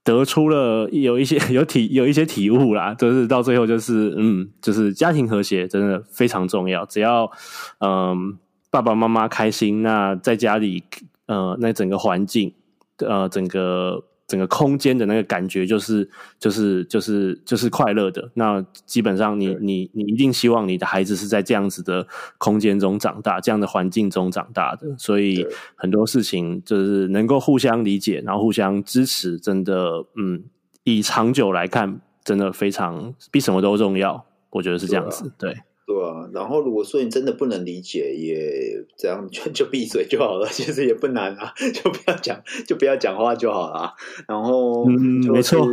[0.03, 6.85] 得出了有一些 有体有一些体悟啦，就是到最后就是嗯，就是家庭和谐真的非常重要。
[6.85, 7.31] 只要
[7.79, 8.37] 嗯
[8.69, 10.83] 爸爸妈妈开心，那在家里
[11.27, 12.53] 呃那整个环境
[12.97, 14.03] 呃整个。
[14.33, 18.27] 整个空间的那个感觉就是就是就是就是快乐的。
[18.33, 22.07] 那基本上你，你你你一定希望你的孩子是在这样子的
[22.39, 24.87] 空间中长大，这样的环境中长大的。
[24.97, 30.43] 所以很多事情就是能够互相理解，然后互相支持，真的，嗯，
[30.83, 34.25] 以长久来看，真的非常比什么都重要。
[34.49, 35.55] 我觉得是这样子，对。
[35.85, 43.93] 对啊，然后如果说你真的不能理解，也这样就 就闭嘴就好了，其实也不难啊， 就不要讲，就不要讲话就好了。
[44.27, 45.67] 然后，嗯，没错，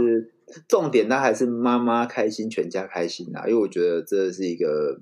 [0.68, 5.00] 重点那还是妈妈开心，全家开心啊，因为我觉得这是一个。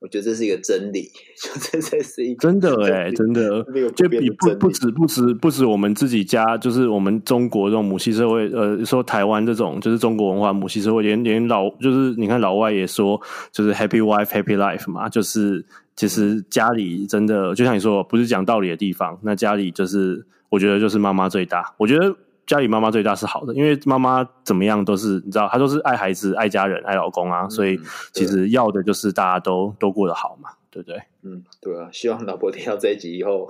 [0.00, 1.02] 我觉得这是一个真理，
[1.42, 3.62] 就这这是一个真的哎、欸，真的，
[3.94, 13.20] 就比不不止不止不止我们自己家，就是我们中国这种母系社会，呃，说台湾这种就是中国文化母系社会，连连老就是你看老外也说，
[13.52, 22.16] 就是 Happy Wife Happy Life 嘛，就是其实家里真的就像你说，不是讲道理的地方，那家里就是我觉得就是妈妈最大，我觉得。
[22.50, 27.78] 家里妈妈最大是好的，因为妈妈怎么样都是你知道，她都是爱孩子、爱家人、爱老公啊，嗯、所以
[28.12, 31.00] 其实要的就是大家都都过得好嘛，对不对？
[31.22, 33.46] 嗯，对啊，希望老婆听到这一集以后，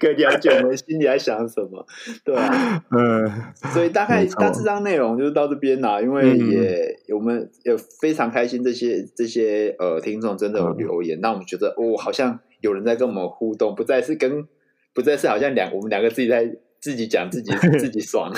[0.00, 1.86] 可以了解我们心里在想什么，
[2.24, 3.30] 对啊，嗯，
[3.72, 14.48] 所以大概大致上内容就是到这边啦，因为也、嗯、我们也非常开心，这些这些呃听众真的有留言，让、嗯、我们觉得哦，好像有人在跟我们互动，不再是跟。
[14.96, 18.32] 不再是好像两我们两个自己在自己讲自己 自己爽，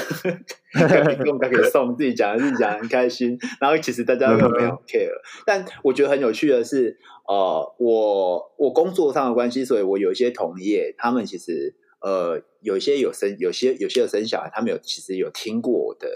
[0.75, 5.13] 跟我们可以送自己讲自己讲很开心，然后其实大家都没有 care。
[5.47, 16.09] 但我觉得很有趣的是，呃，我我工作上的关系，所以我有一些同业，他们其实呃有一些有生有些有些有生小孩，他们有其实有听过我的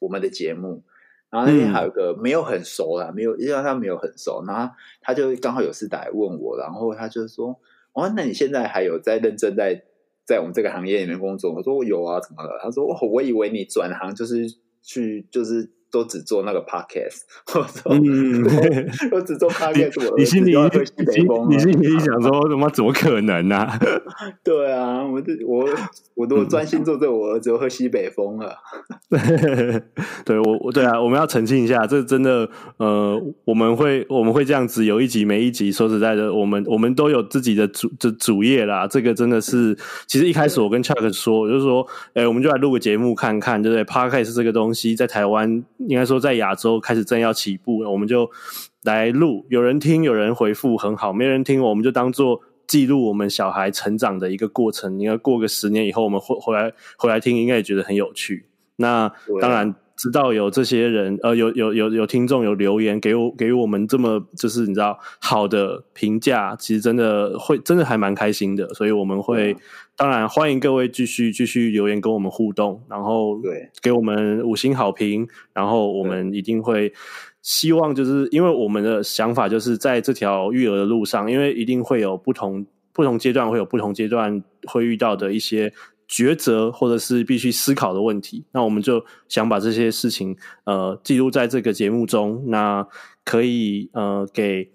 [0.00, 0.82] 我们的节目。
[1.30, 7.58] 然后那边还有一个没有很熟啦，没有因为他没有很熟，然后他就刚好有事打来问我，然后他就说。
[7.94, 9.82] 哦，那你现在还有在认真在
[10.26, 11.54] 在我们这个行业里面工作？
[11.54, 12.60] 我说我有啊，怎么了？
[12.62, 14.46] 他说我以为你转行就是
[14.82, 15.70] 去就是。
[15.94, 17.20] 都只做那个 podcast，
[17.54, 18.42] 我说，嗯、
[19.12, 20.52] 我，只做 podcast，你，你心里
[21.48, 23.78] 你心里想说， 怎么怎么可能呢、啊？
[24.42, 25.64] 对啊，我这我
[26.16, 28.56] 我都专心做这，我儿子喝西北风了。
[30.24, 35.70] 对我我对啊，我们要澄清一下，这真的呃，我们会我们会这样子有一集没一集。
[35.70, 38.88] 说实在的，我们我们都有自己的主的主业啦。
[38.88, 39.78] 这个真的是，
[40.08, 45.62] 其实一开始我跟 Chuck 说，就是说，哎、欸，我们就来录个节目看看，对不对？podcast 这个东西在台湾。
[45.88, 48.30] 应该说，在亚洲开始正要起步，我们就
[48.82, 49.44] 来录。
[49.48, 54.98] 有人听，有人回复很好；没人听，我们就当做记录我们小孩成长的一个过程。
[54.98, 58.46] 应该过个十年以后，我们回回来回来听，应该也觉得很有趣。
[58.76, 69.56] 那当然，知道有这些人，呃，有有有有听众有留言给我给我们这么就是你知道好的评价，其实真的会真的还蛮开心的，所以我们会、嗯、
[69.96, 76.92] 当然欢迎各位继续继续留言跟我们互动，然后对给我们五星好评，然后我们一定会
[77.40, 85.72] 希望就是因为我们的想法就是在这条育儿的路上，因为一定会有不同不同阶段会有不同阶段会遇到的一些。
[86.08, 92.86] 抉择或者是必须思考的问题，那我们就想把这些事情呃记录在这个节目中，那
[93.24, 94.70] 可以呃给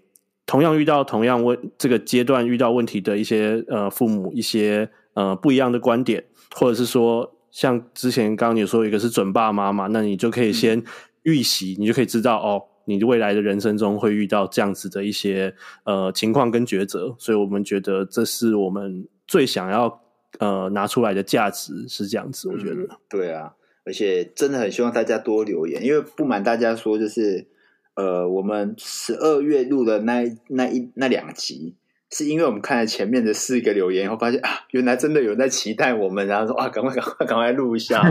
[0.46, 6.24] 同样遇到同样问这个阶段遇到问题的一些呃父母一些呃不一样的观点，
[6.56, 10.84] 或者是说像之前刚刚你说一个是准爸妈嘛，那你就可以先
[11.24, 20.02] 预习，你就可以知道哦，你未来的人生中会遇到这样子的一些呃情况跟抉择，所以我们觉得这是我们最想要。
[20.38, 27.48] 呃，拿出来的价值是这样子，我觉得、嗯、对啊，而且真的很希望大家多留言，因为不瞒大家说，就是
[27.96, 31.76] 呃，我们十二月录的那那一那两集，
[32.12, 38.02] 是因为我们看了前面的四个留言以后，发现啊，原来真的有人在期待我们，然后说啊，赶快赶快赶快录一下，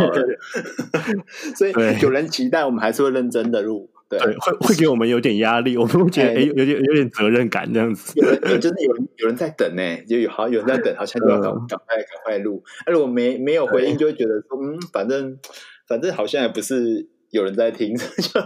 [1.57, 3.89] 所以有人期待，我们还是会认真的录。
[4.09, 8.13] 对，对，会会给我们有点压力，我们会觉得哎、欸，有点有点责任感这样子。
[8.17, 12.65] 有人就是有人有人在等呢，就有好有人在等，好像就要赶赶快赶快录。
[12.87, 15.39] 那如果没没有回应，就会觉得说嗯，反正
[15.87, 18.41] 反正好像也不是有人在听， 就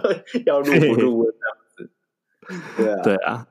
[0.46, 1.90] 要录不录这样子。
[2.76, 3.46] 对啊，对啊。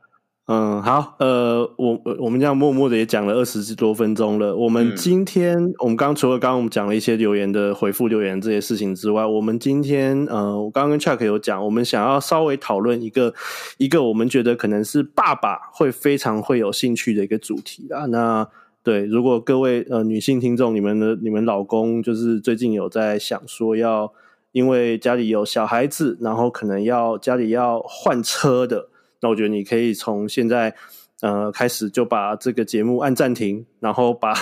[0.47, 4.53] 嗯，好，呃，我我们这样默默的也讲了二十多分钟了。
[4.53, 13.33] 我们今天，嗯、我们刚除了刚刚我们讲了一些留言的回复留言这些事情之外，我们今天，呃，我刚刚跟 Chuck 有讲，我们想要稍微讨论一个
[13.77, 18.07] 一个我们觉得可能是爸爸会非常会有兴趣的一个主题啊。
[18.07, 18.45] 那
[18.83, 24.11] 对，如果各位呃女性听众，你们的你们老公就是最近有在想说要
[24.51, 28.89] 因为家里有小孩子，然后可能要家里要换车的。
[29.21, 30.73] 那我觉得你可以从现在
[31.21, 34.33] 呃开始就把这个节目按暂停，然后把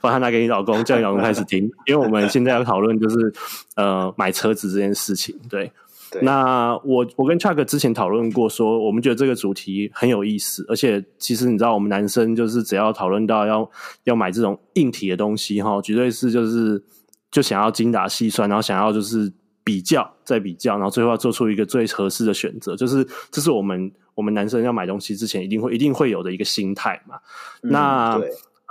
[0.00, 3.32] 把它拿给你老公，叫你老公开始听，因为我们现在要讨论就是
[3.74, 5.36] 呃买车子这件事情。
[5.50, 5.72] 对，
[6.12, 13.68] 对那我我跟 Chuck 之前讨论过，说我们觉得这个主题很有意思，而且其实你知道，我们男生就是只要讨论到要
[14.04, 16.80] 要买这种硬体的东西哈，绝对是就是
[17.32, 19.32] 就想要精打细算，然后想要就是
[19.64, 23.90] 比较再比较，然后最后要做出一个最合适的选择，就是这是我们。
[24.18, 27.20] 我们男生要买东西之前，一定会一定会有的一个心态嘛。
[27.62, 28.16] 嗯、那，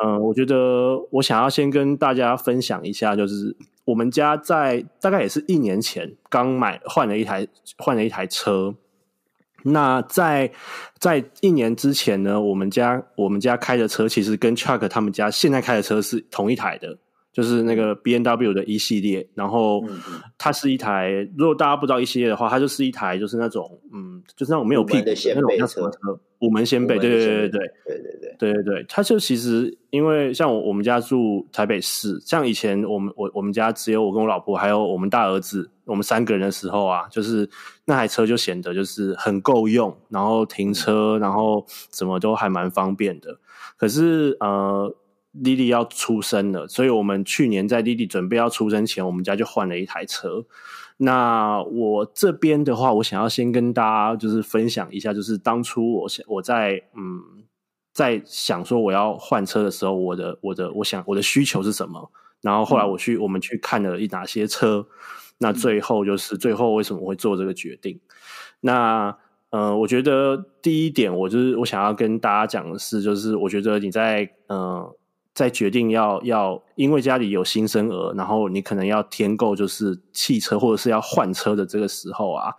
[0.03, 3.55] 嗯、呃，我觉得我想要先跟大家分享一下，就是
[3.85, 8.75] 我们家在大概也是一年前刚买换了一台换了一台车。
[9.63, 10.51] 那在
[10.99, 16.97] 在一年之前呢，我们家我们家开的车其实跟 Chuck 他们家现在开的车是同一台的。
[17.37, 19.85] 就是那个 B N W 的一系列，然后
[20.39, 26.19] 它是一台，如果大家不知道一系列的话，它就是一台，就是那种，嗯，就是那种没有屁股的那种叫什么车？
[26.39, 28.85] 五门掀背，对对对对对对对对对对。
[28.89, 37.47] 它就其实因为像我我们家住台北市，像以前我们我我们家只有我跟我老婆还有我们大儿子，我们三个人的时候啊，就是
[37.85, 43.37] 那台车就显得就是很够用，然后停车，然后什么都还蛮方便的。
[43.77, 44.91] 可是呃。
[45.41, 50.45] 莉莉要出生了，所以我们去年在莉莉准备要出生前，我们家就换了一台车。
[50.99, 57.43] 那我这边的话，我想要先跟大家就是分享一下，就是当初我想我在嗯
[57.93, 62.11] 在想说我要换车的时候，我的我的我想我的需求是什么？
[62.41, 64.87] 然后后来我去、我们去看了一哪些车，
[65.37, 67.99] 那最后就是最后为什么会做这个决定？
[68.61, 69.15] 那
[69.51, 74.91] 呃，我觉得第一点，我就是我想要跟大家讲的是，就是我觉得你在嗯。
[75.37, 82.51] 在决定要要，因为家里有新生儿，然后你可能要添购就是汽车或者是要换车的这个时候啊，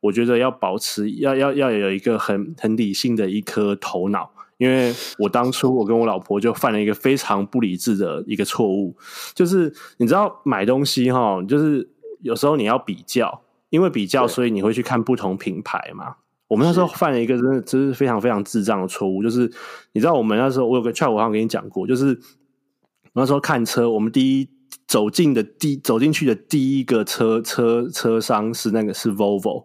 [0.00, 8.96] 我觉得要保持要要要有一个很很理性的一颗头脑，因为我当初我跟我老婆就犯了一个非常不理智的一个错误，
[9.34, 11.86] 就是你知道买东西哈，就是
[12.22, 16.16] 有时候你要比较，因为比较所以你会去看不同品牌嘛。
[16.46, 19.50] 我们那时候犯了一个真的，真是非常非常智障的错误，就是
[19.92, 22.18] 你知道，我们那时候我有个 chat，我好像跟你讲过，就是
[23.14, 24.48] 那时候看车，我们第一
[24.86, 29.64] 走进的第走进去的第一个车车车商是那个是 Volvo，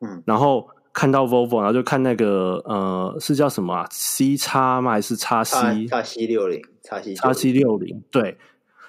[0.00, 4.92] 嗯，然后看到 Volvo，然后就看那个呃是叫什么啊？C 叉吗？
[4.92, 5.86] 还是叉 C？
[5.86, 8.38] 叉 C 六零，叉 C 叉 C 六零，对。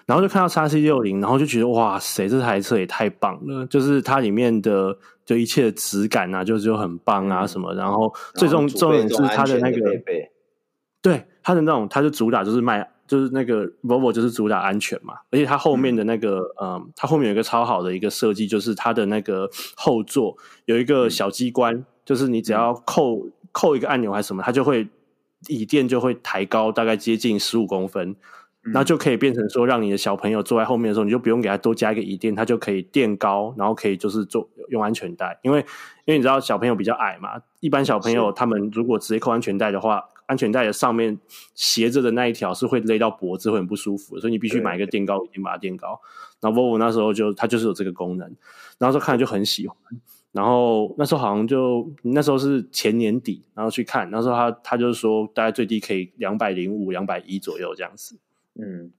[0.08, 3.68] 然后就看到叉 C 六零然后就觉得哇塞，这台车也太棒了！
[3.68, 7.74] 就是它里面的就一切的质感啊，就就很棒啊什么。
[7.74, 9.78] 然后最重重点是它的那个，
[11.02, 24.88] 对它的那种，它就主打就是卖就是那个 Volvo 就是主打安全嘛，而且它后面的那个嗯，它后面有一个超好的一个设计，就是它的那个后座有一个小机关，嗯、就是你只要扣扣一个按钮还是什么，它就会
[25.50, 28.16] 椅垫就会抬高大概接近十五公分。
[28.74, 35.60] 那就可以变成说，让你的小朋友坐在后面的时候，你就不用给他多加一个椅垫，他就可以垫高，然后可以就是做用安全带，因为
[36.06, 41.18] 因为你知道小朋友比较矮嘛，一般小朋友他们如果直接扣安全带的话，安全带的上面
[41.56, 44.86] 斜着的那一条是会勒到脖子，会很不舒服，所以你必须买一个。
[44.86, 46.00] 垫高椅垫把它垫高。
[46.42, 48.28] 然后 Volvo 那时候就它就是有这个功能，
[48.78, 49.78] 然后说看了就很喜欢，
[50.34, 58.20] 然后那时候好像就那时候是前年底，然后去看，那时候他他就是说大概最低可以两百零五、两百一左右这样子。
[58.62, 58.92] 嗯，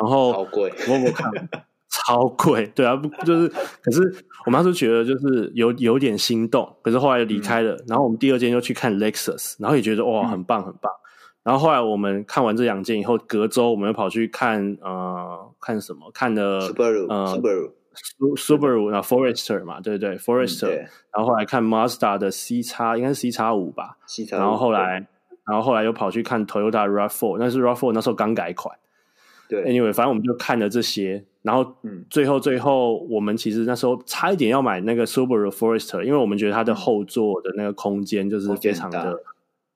[0.00, 1.30] 然后好贵，我我看
[1.88, 3.48] 超贵，对啊，不就是？
[3.82, 4.02] 可是
[4.44, 7.74] 我们当时觉得就是有有点心动，可是后来离开了。
[7.76, 10.92] 嗯、然后我们第二间又去看 Lexus，然后也觉得哇，很棒很棒。
[10.92, 11.00] 嗯、
[11.44, 16.10] 然后后来我们看完这两件以后，隔周我们又跑去看呃看什么？
[16.12, 17.72] 看了 Subaru，呃 Subaru
[18.36, 20.88] Subaru，然后 Forester 嘛，对对对，Forester、嗯。
[21.14, 23.96] 然后后来看 Mazda 的 C 叉，应该是 C 叉五吧。
[24.06, 24.36] C 叉。
[24.36, 25.06] 然后后来，
[25.48, 28.76] 然后后来又跑去看 Toyota RAV4，那是 RAV4 那时候刚改款。
[29.48, 31.76] 对，Anyway，反正我们就看了这些，然后
[32.10, 39.22] 最后最后，我们其实那时候差一点要买那个 Subaru Forester，因为我们觉得它的后座的那个空间就是非常的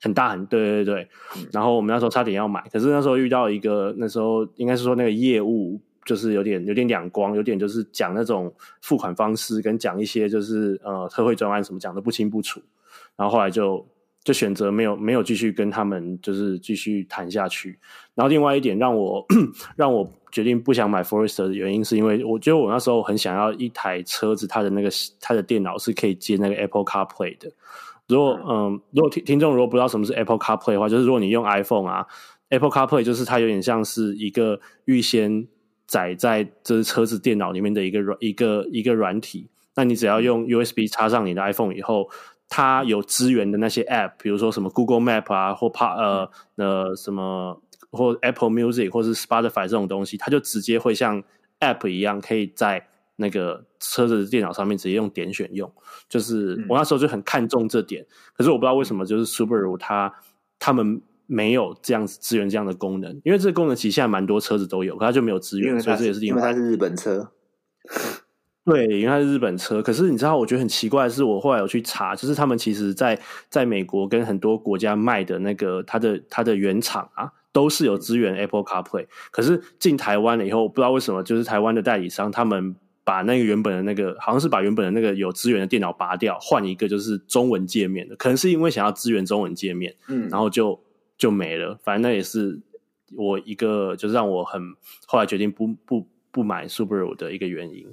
[0.00, 0.30] 很大。
[0.30, 1.08] 很，对对对。
[1.52, 12.60] 然后我们那时候差点要买，可是那时候遇到一个，那时候应该是说那个业务就是有点有点两光，有点就是讲那种付款方式跟讲一些就是呃特惠专案什么讲的不清不楚，
[13.16, 13.86] 然后后来就。
[14.22, 17.78] 就选择没有没有继续跟他们就是继续谈下去，
[18.14, 19.24] 然后另外一点让我
[19.76, 27.50] 让我决定不想买 Forester 的原因，是因为我觉得我那时候很想要一台车子，它的那个它的电脑是可以接那个 Apple CarPlay 的。
[28.08, 32.06] 如果嗯，如果听听众如果不知道什么是 Apple CarPlay 的话，就是如果你用 iPhone 啊
[32.50, 35.48] ，Apple CarPlay 就是它有点像是一个预先
[35.86, 42.10] 载在这车子电脑里面的一个软一个一个软体，那你只要用 USB 插上你的 iPhone 以后。
[42.50, 51.22] 它有资源的那些 App，比如说什么 Google Map 啊，或怕呃呃什么或 Apple Music 或是 Spotify 这种东西，它就直接会像
[51.60, 55.72] App 一样，可以在那个车子的电脑上面直接用点选用。
[56.08, 60.12] 就是我那时候就很看重这点，嗯、可是我不知道为什么，就是 Subaru 它
[60.58, 67.30] 他们没有这样子支援这样的功能，因为这个功能其实现在蛮多车子都有，可它就没有资源，所以这也是因为它是日本车。
[68.64, 69.82] 对，因为它是日本车。
[69.82, 73.18] 可是你知道，我觉得很奇怪的是，我后来有去查，就是他们其实在
[73.48, 79.06] 在美国跟很多国家卖的那个它的它的原厂啊，都是有支援 Apple CarPlay。
[79.30, 88.14] 可是进台湾了以后，不知道为什么，就是台湾的代理商他们把那个原本的那个，好像是把原本的那个有支援的电脑拔掉，换一个就是中文界面的。
[88.16, 90.78] 可能是因为想要支援中文界面，嗯，然后就
[91.16, 91.76] 就没了。
[91.82, 92.60] 反正那也是
[93.16, 94.62] 我一个就是让我很
[95.06, 97.86] 后来决定不不不买 Subaru 的一个原因。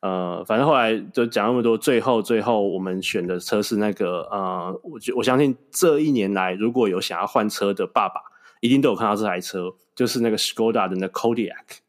[0.00, 8.20] 呃，反正后来就讲那么多，最后最后我们选的车是那个呃，我我相信这一年来如果有想要换车的爸爸，
[8.60, 11.80] 一定都有看到这台车，就是那个 Skoda 的那 Kodiak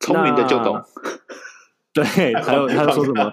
[0.00, 0.82] 聪明的就懂。
[1.94, 3.30] 对，还有他说什么？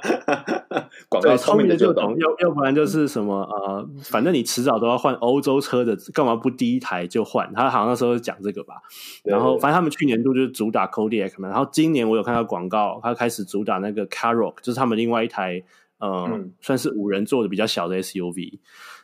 [1.08, 7.50] 广告聪明的就懂，要要不然就是什么呃，反正你迟早都要换欧洲车的，干嘛不第一台就换？
[7.54, 8.76] 他好像那时候讲这个吧。
[9.24, 15.64] 然后反正他们去年度就是主打 Kodiaq 嘛，然后今年我有看到广告，他开始主打那个 Carro，就是他们另外一台
[16.00, 18.60] 呃，嗯、算是五人座的比较小的 SUV。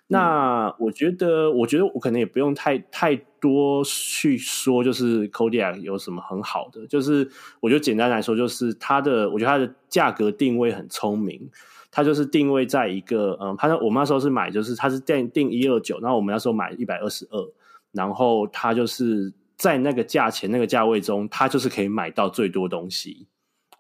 [0.08, 7.28] 那我觉得，我觉得我可能也不用太太多去说，就是 Kodiak 有什么很好的，就是
[7.60, 11.50] 我觉得简单来说，就是它的，我觉得它的价格定位很聪明，
[11.90, 17.52] 它就是定位在一个，嗯，它我们那时候是买，就是它是定定一二九，然后我们那时候买一百二十二，
[17.92, 23.26] 然后它就是在那个价钱那个价位中，它就是可以买到最多东西。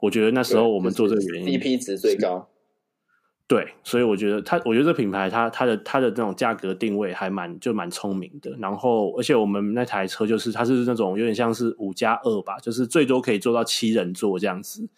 [0.01, 2.49] 我觉得那时候我们做这个原因，CP 值最高。
[3.47, 8.49] 对，所以我觉得它，我觉得这品牌它它的它的那种价格定位还蛮就蛮聪明的。
[8.57, 14.89] 然后，而且我们那台车就是它是那种有点像是五加二吧，就是最多可以坐到七人座这样子。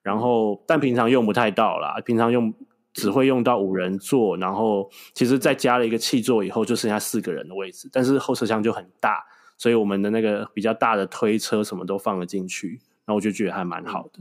[0.00, 2.54] 然后，但平常用不太到啦，平常用
[2.92, 4.36] 只会用到五人座。
[4.36, 7.88] 然后，其实再加了一个气座以后，就剩下四个人的位置。
[7.92, 9.24] 但是后车厢就很大，
[9.56, 12.80] 所以我们的那个比较大的推车什么都放了进去。
[13.06, 14.20] 那我就觉得还蛮好的。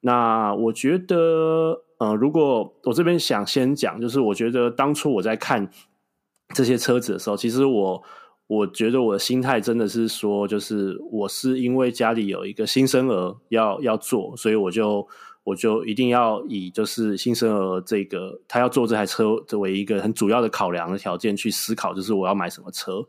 [0.00, 1.84] 那我觉得。
[1.98, 5.68] 呃，如果我这边想先讲，就是我觉得当初我在看
[6.54, 8.02] 这些车子的时候，其实我
[8.46, 15.06] 我觉得我的心态真的是说，就是我是因为家里有一个新生儿要要做，所以我就
[15.42, 23.04] 我就一定要以就是新生儿这个他要做这台车作为一个很主要的考量的条件去思考，就是我要买什么车。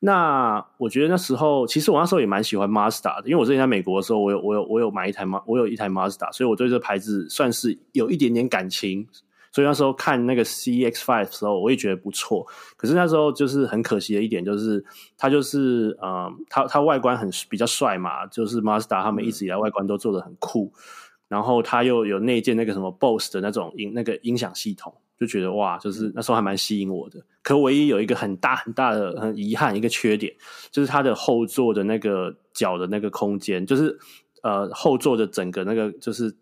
[0.00, 9.06] 那我觉得那时候，其实我那时候也蛮喜欢 Mazda 的，因为我之前在美国的时候，我有我有我有买一台马，我有一台 Mazda，所以我对这个牌子算是有一点点感情。
[9.52, 12.46] 所以那时候看那个 CX Five 的时候，我也觉得不错。
[12.76, 14.84] 可是那时候就是很可惜的一点，就是
[15.18, 20.72] 它就是呃，它它外观很比较帅嘛，就是 Mazda 他们一直以来外观都做的很酷，
[21.26, 24.94] 然后它又有内建那个什么 Bose 的那种音那个音响系统。
[25.20, 27.22] 就觉得哇，就是那时候还蛮吸引我的。
[27.42, 30.34] 可唯一有一个很大很大的很遗憾，一个缺点，
[30.70, 33.98] 就是它的后座的那个脚的那个空间，就是
[34.42, 36.34] 呃后座的整个那个就是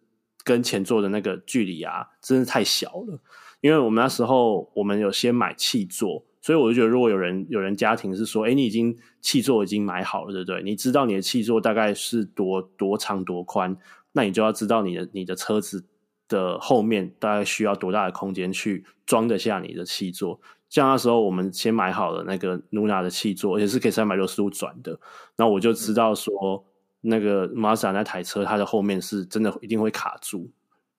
[0.44, 3.18] 跟前座的那个距离啊，真是太小了。
[3.60, 10.62] 因为我们那时候我们有先买气座，所以我就觉得如果有人有人家庭是说，哎，你已经气座已经买好了，对不对？
[10.62, 13.76] 你知道你的气座大概是多多长多宽，
[14.12, 15.84] 那你就要知道你的你的车子。
[16.28, 20.40] 的后面大概需要多大的空间去装得下你的气座？
[20.68, 25.00] 像那时候我们先买好了那个 Nuna 的气座，而且是可以三百六十度转的。
[25.36, 26.62] 那我就知道说，
[27.00, 30.50] 那个 Mazda 那台车它的后面是真的一定会卡住，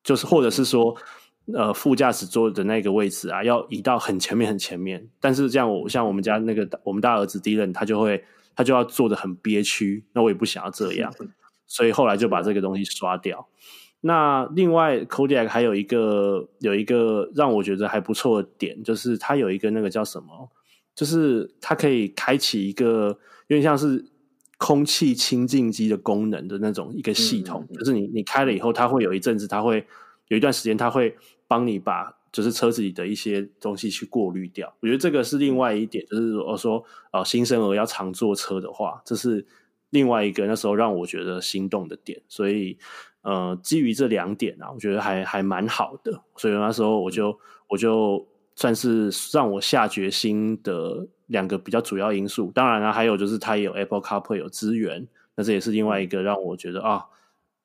[0.03, 0.95] 就是或者是说，
[1.53, 5.07] 呃，副驾驶座的那个位置啊，要移到很前面很前面。
[5.19, 8.25] 但是这样我像我们家那个我们大儿子 Dylan，他就会
[8.55, 11.13] 他就要坐得很憋屈，那我也不想要这样，
[11.67, 13.47] 所以后来就把这个东西刷掉。
[14.01, 20.49] 那另外，Kodiaq 还有一个有一个让我觉得还不错的点，就是它有一个那个叫什么，
[20.95, 23.07] 就是它可以开启一个
[23.47, 24.05] 有点像是
[24.57, 29.85] 空气清净机的功能的那种一个系统，嗯、就是你你开了以后，它会有一阵子，它会
[30.29, 31.13] 有一段时间，它会
[31.45, 34.73] 帮你把就是车子里的一些东西去过滤掉。
[34.79, 36.81] 我觉得这个是另外一点，就是我说
[37.11, 39.45] 呃新生儿要常坐车的话，这是
[39.89, 42.77] 另外一个那时候让我觉得心动的点，所以。
[43.21, 52.49] 呃，基于这两点啊，我觉得还还蛮好的，所以那时候我就我就算是让我下决心的两个比较主要因素。
[52.53, 55.05] 当然了，还有就是它也有 Apple CarPlay 有资源，
[55.35, 57.05] 那这也是另外一个让我觉得啊，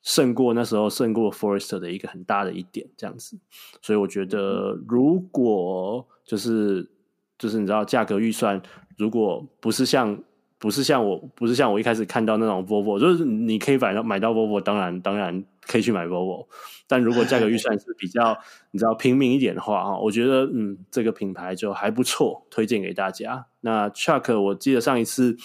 [0.02, 3.38] 胜过那时候胜过 Forester 的一个很大的一点，这样子。
[3.80, 6.90] 所以我觉得，如果就是
[7.38, 8.60] 就是你知道价格预算，
[8.96, 10.18] 如果不是像。
[10.64, 16.46] 不是像我，不是像我一开始看到那种 Volvo，就是你可以买到买到 Volvo，当然当然可以去买 Volvo。
[16.86, 18.34] 但如果价格预算是比较
[18.72, 23.44] 你知道平民一点的话啊，我觉得嗯这个品牌就还不错，推荐给大家。
[23.60, 25.36] 那 Chuck，我记得上一次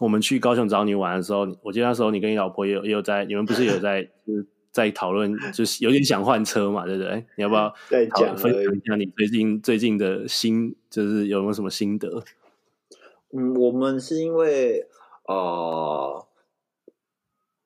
[0.00, 7.24] 我们去高雄找你玩的时候，我记得那时候你跟你老婆也有也有在，你们不是有在 就是在讨论，就是有点想换车嘛，对不对？
[7.36, 12.24] 你要不要 再讲分享一下你最近最近的心，就是有没有什么心得？
[13.36, 14.86] 嗯，我们是因为
[15.26, 16.24] 呃，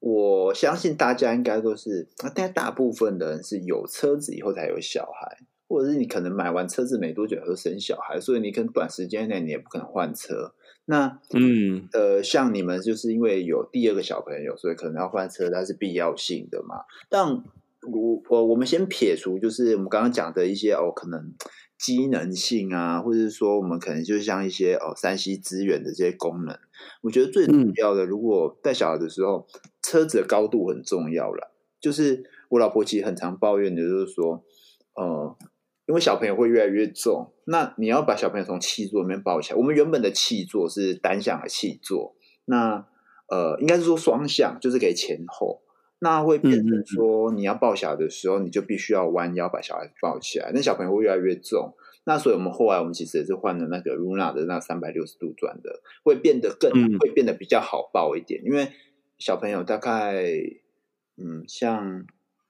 [0.01, 5.39] 我相信大家应该都是，但大部分的人是有车子以后才有小孩，
[5.69, 10.55] 或者是你可能买完车子没多久就生小孩，所以你可能短时间内你也不可能换车。
[10.87, 16.77] 那嗯呃，像你们就是因为有第二个小朋友，所以可能要换车，它是必要性的嘛。
[17.11, 17.29] 但
[17.93, 21.35] 我我我们先撇除，就是我们刚刚讲的一些哦，可能。
[21.79, 26.59] 机能性啊，或者是说，我们可能就像一些哦，山西资源的这些功能，
[27.03, 31.55] 我觉得最主要的，如果带小孩的时候，嗯、车子的高度很重要了。
[31.81, 34.45] 就是我老婆其实很常抱怨的，就是说，
[34.95, 35.37] 呃，
[35.87, 39.57] 因为小朋友会越来越重，那你要把小朋友从气座里面抱起来。
[39.57, 42.17] 我们原本的气座是单向的气座，
[42.47, 42.87] 那
[43.29, 45.63] 呃，应该是说双向，就是给前后。
[46.01, 51.75] 那会变成说，你要抱小孩的时候，你就必须要弯腰把小孩抱起来，那小朋友会越来越重。
[52.05, 58.43] 那所以我们后来我们其实也是换了那个 Luna 的那三百六十度转的，会变得更会变得比较好抱一点。
[58.45, 58.69] 因为
[59.19, 60.25] 小朋友大概，
[61.19, 62.07] 嗯，像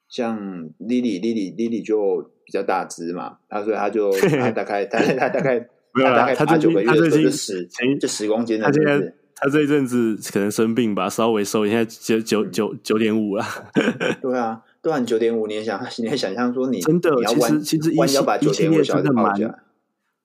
[0.08, 0.38] 像
[0.78, 5.58] Lily Lily Lily 就比较大只嘛，他所以他就 他大概他他大概
[5.94, 7.66] 他大概八九个月就十
[7.98, 9.14] 就十公斤了，是不是？
[9.40, 13.44] 他这一阵子可能生病吧，稍微收一下九九九九点五了。
[14.20, 19.40] 对啊，对啊，九点五，你也想， 你也想象说你真的，其实其实一系一系列真的蛮，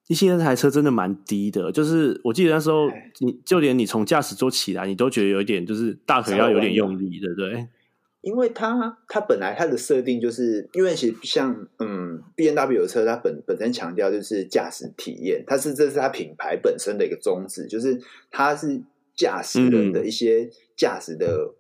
[0.07, 1.72] 一系列这台车真的蛮低的。
[1.72, 2.89] 就是我记得那时候，
[3.20, 7.68] 你就连你从驾驶座起来，你都觉得有一点，就是大腿要有点用力，对不对？
[8.22, 18.01] 因为它它本来它的设定就是，因为其实像嗯 B N W 的车，它本本身强调就是驾驶体验，它是这是它品牌本身的一个宗旨，就是
[18.32, 18.82] 它是。
[19.16, 21.53] 驾驶人的一些驾驶的、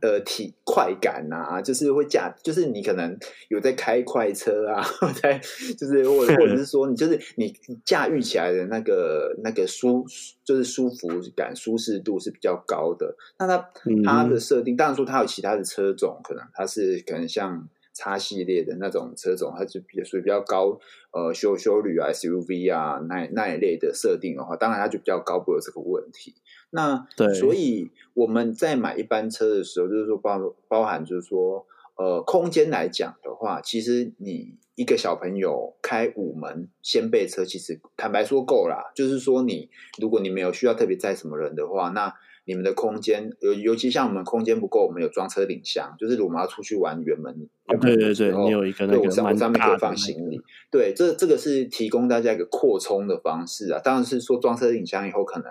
[0.00, 3.16] 嗯、呃体快感啊，就是会驾，就是你可能
[3.48, 4.84] 有在开快车啊，
[5.22, 5.40] 在
[5.78, 7.54] 就是或者 或者是说你就是你
[7.84, 10.04] 驾驭起来的那个那个舒
[10.44, 13.16] 就是舒服感、舒适度是比较高的。
[13.38, 13.70] 那它
[14.04, 20.78] 它的设定，当然说它有其他的车种，可能它是可能像叉系列的那种车种，它就比属于比较高
[21.12, 26.34] 呃修修旅啊 SUV 啊那那一类的设定的话，当然它就比较高，不会有这个问题。
[26.74, 31.64] 那对，所以我们在买一般车的时候，就是说包包含就是说
[31.96, 38.90] 呃空间来讲的话，其实你一个小朋友开五门掀背车，其实坦白说够啦。
[38.92, 39.70] 就是说你
[40.00, 42.12] 如果你没有需要特别载什么人的话，那
[42.46, 47.32] 你们的空间，尤尤其像我们空间不够，我们有装车顶箱，就是我们要出去玩远门，
[47.68, 53.80] 哦、对对对，你有一个那个上上面可以放行李，对，这这个是提供大家一个扩充的方式啊。
[53.82, 55.46] 当然是说装车顶箱以后，可能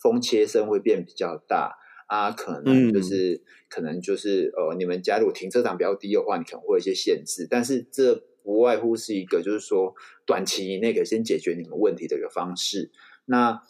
[0.00, 1.76] 风切声会变比较大
[2.06, 9.94] 啊，可能就是、嗯、可能就是呃，你们家如果停车场比较低的话，你可能会有一些限制，但是这不外乎是一个就是说
[10.26, 12.90] 短期以内可以先解决你们问题的一个方式。
[13.26, 13.62] 那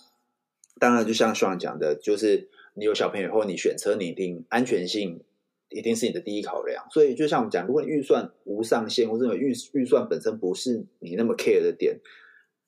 [0.78, 2.50] 当然，就像学长讲的，就是。
[2.74, 5.24] 你有小朋友，后你选车，你一定安全性
[5.68, 6.86] 一定是你的第一考量。
[6.92, 11.98] 所以，就像我们讲，如果你预算无上限，或者预预算本身不是你那么 care 的点，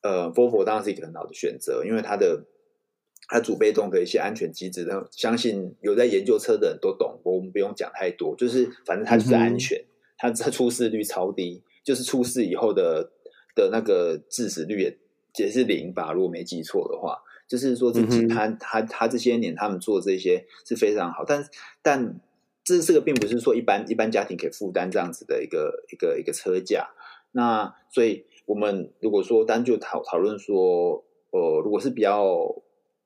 [0.02, 2.44] 呃，Volvo 当然是一个很好的选择，因为它的
[3.30, 8.34] 它主被动的一些安全机制，相信有在研究车的人都懂，我们不用讲太多。
[8.36, 9.86] 就是反正它就是安全，嗯、
[10.18, 13.10] 它它出事率超低，就是出事以后的
[13.54, 14.98] 的那个致死率也
[15.38, 17.22] 也是零吧，如果没记错的话。
[17.48, 21.44] 就是说，这几他他他这些年他们做这些是非常好，但
[21.82, 22.20] 但
[22.62, 26.90] 这这个并不是说一般一般家庭可以负担这样子的一个一个一个车价。
[27.32, 32.54] 那所以我们如果说单就讨讨论说，呃，如果是比较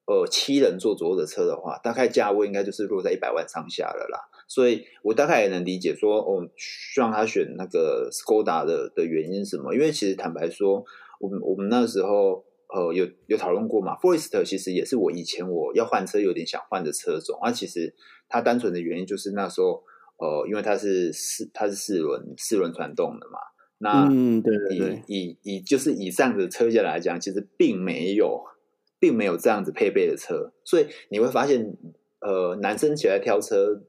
[0.06, 4.18] 呃七人座左右的车的话，大概价位应该就是落在一百万上下了啦。
[4.46, 6.46] 所以我大概也能理解说，哦，
[6.96, 9.74] 让他选那个 Skoda 的的原因是什么？
[9.74, 10.84] 因为其实坦白说，
[11.20, 12.44] 我们我们那时候。
[12.74, 17.38] 呃，有有讨论过嘛？Forester 其实也是我以前我要换车有点想换的车种。
[17.40, 17.94] 啊，其实
[18.28, 19.84] 它单纯的原因就是那时候，
[20.16, 23.38] 呃，因为它是四它是四轮四轮传动的嘛。
[23.78, 28.42] 那嗯，对对对，以以以就是以上的车价来讲，其实并没有
[29.04, 30.54] 并没有这样子配备的车。
[30.64, 31.76] 所以你会发现，
[32.20, 33.82] 呃，男生起来挑车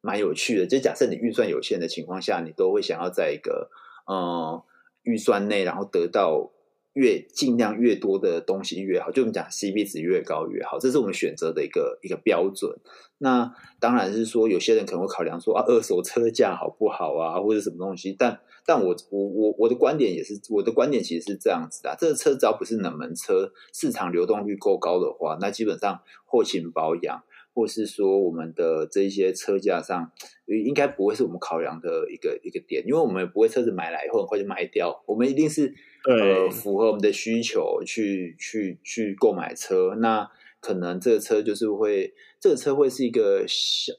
[0.00, 0.66] 蛮有趣的。
[0.66, 3.70] 就假设你预算有限的情况下，你都会想要在一个
[4.06, 4.64] 呃
[5.02, 6.50] 预算内，然后得到。
[6.94, 12.78] 越尽量越多的东西越好，就我们讲 CP 值越高越好，这是我们选择的一个一个标准。
[13.18, 18.14] 那当然是说，有些人可能会考量说啊，二手车价好不好啊，或者什么东西。
[18.18, 27.22] 但但我我我我的观点也是，我的观点其实是这样子的，这个车只要不是冷门车，市场流动率够高的话，那基本上后勤保养。
[27.54, 30.10] 或是说我们的这些车价上，
[30.46, 35.74] 应该不会是我们考量的一个一个点，因为我们不会车子买来以后很快就卖掉，我们一定是
[36.04, 39.94] 呃符合我们的需求去去去购买车。
[39.96, 40.30] 那
[40.60, 43.44] 可能这个车就是会，这个车会是一个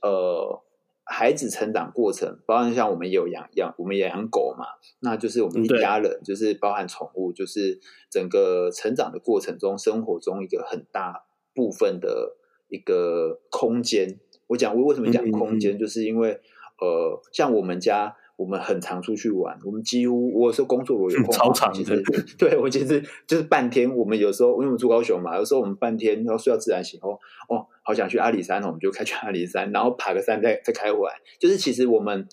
[0.02, 0.64] 呃
[1.04, 4.66] 孩子成长过程，包含像我们也有养养，我们也养狗嘛，
[5.00, 7.80] 那就是我们一家人，就是包含宠物，就是
[8.10, 12.38] 整个成长的过程中，生活中一个很大部分的。
[12.70, 16.32] 一个空间，我讲我为什么讲空间，嗯嗯就是因为
[16.80, 22.02] 呃，像我们家，我们很常出去玩，我们几乎我有时候工作我有空，超长其实
[22.38, 27.12] 对我其实就是半天，我们有时候因为我们住高雄嘛，有时候我们半天然后睡到自然醒后
[27.48, 32.28] 哦，好想去阿里山，我们就开去阿里山，然后爬个山再再开回来，就是其实我们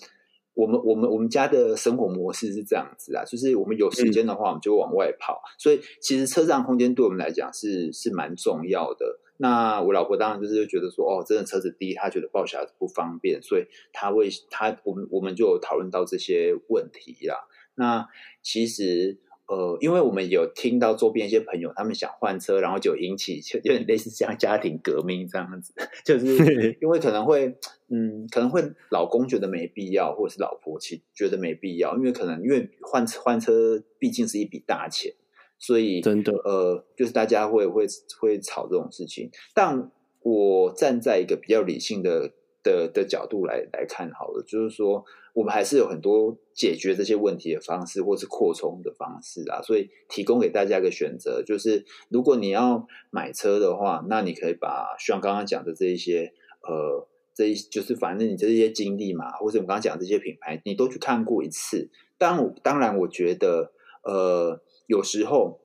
[0.55, 9.20] 我们我们我们家的生活模式是这样子啊，就是我们有时间的话，我们就往外跑，嗯、所以其实车上空间对我们来讲是是蛮重要的。
[9.41, 17.47] 那我老婆当然就是觉得说，哦，真的车子低，她觉得抱小孩子不方便，所以她会，她我们我们就有讨论到这些问题啦。
[17.73, 18.07] 那
[18.43, 19.17] 其实，
[19.47, 25.73] 呃，因为我们有听到周边一些朋友他们想换车，然后就引起就有点类似像家庭革命这样子，
[26.05, 27.57] 就是因为可能会，
[27.89, 28.61] 嗯，可能会
[28.91, 35.15] 老公觉得没必要，或者是老婆其觉得没必要，因为可能因为换换车毕竟是一笔大钱。
[35.61, 37.85] 所以真的，呃，就是大家会会
[38.19, 39.29] 会吵这种事情。
[39.53, 39.91] 但
[40.23, 42.31] 我站在一个比较理性的
[42.63, 49.61] 的的角度来来看好了，就是说，我们还是有很多解决这些问题的方式，或是扩充的方式啊。
[49.61, 56.33] 所以提供给大家一个选择，就是如果你要买车的话，那你可以把像刚刚讲的这一些，
[56.67, 61.91] 呃，这一就是反正你这些经历嘛，或者我们刚刚讲的这些品牌，你都去看过一次。
[62.17, 63.71] 当当然，我觉得，
[64.03, 64.59] 呃。
[64.91, 65.61] 有时候，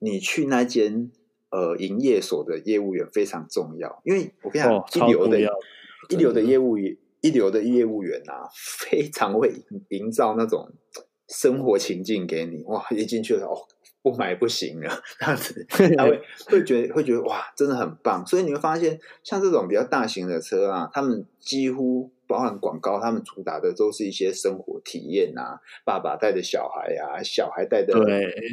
[0.00, 1.12] 你去那间
[1.50, 5.40] 呃营业所的业务员非常重要，因为我跟你讲，哦、一流的
[6.08, 8.50] 一流的业务员，一流的业务员啊，
[8.80, 9.52] 非常会
[9.90, 10.72] 营造那种
[11.28, 12.64] 生活情境给你。
[12.64, 13.54] 哇，一进去了哦，
[14.02, 15.64] 不买不行了， 这样子，
[15.96, 18.26] 他会会觉得会觉得哇，真的很棒。
[18.26, 27.94] 所以你会发现，像这种比较大型的车啊，他们几乎包含广告，他们主打的都是一些生活体验啊，爸爸带着小孩啊，小孩带着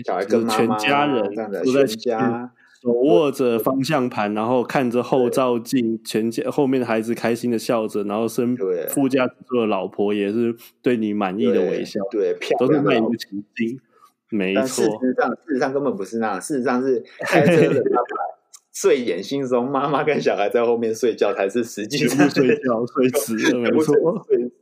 [0.06, 2.52] 小孩跟妈妈、就是、全家人这样的全家。
[2.82, 8.58] 手握着方向盘，然后看着后照镜，全家后面的孩子开心的笑着，然后身
[8.90, 13.80] 副驾驶座的老婆也是对你满意的微笑，对，对都是那一个情境，
[14.30, 14.84] 没错。
[14.84, 18.33] 事实上，事实上根本不是那样，事实上是开车的爸爸
[18.74, 23.96] 睡眼惺忪，妈妈跟小孩在后面睡觉才是实际上睡觉睡死了，没错。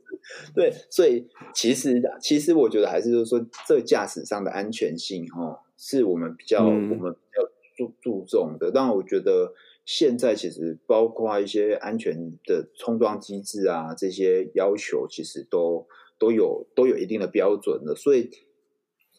[0.54, 7.48] 对，所以其实其实我觉得还是就是说，这驾驶上的安全性哈，是我们比较、嗯、我们比较。
[7.74, 9.54] 注注重的，但我觉得
[9.86, 15.86] 现在其实包括一些安全的冲撞机制啊，这些要求其实都
[16.18, 18.30] 都有都有一定的标准的，所以。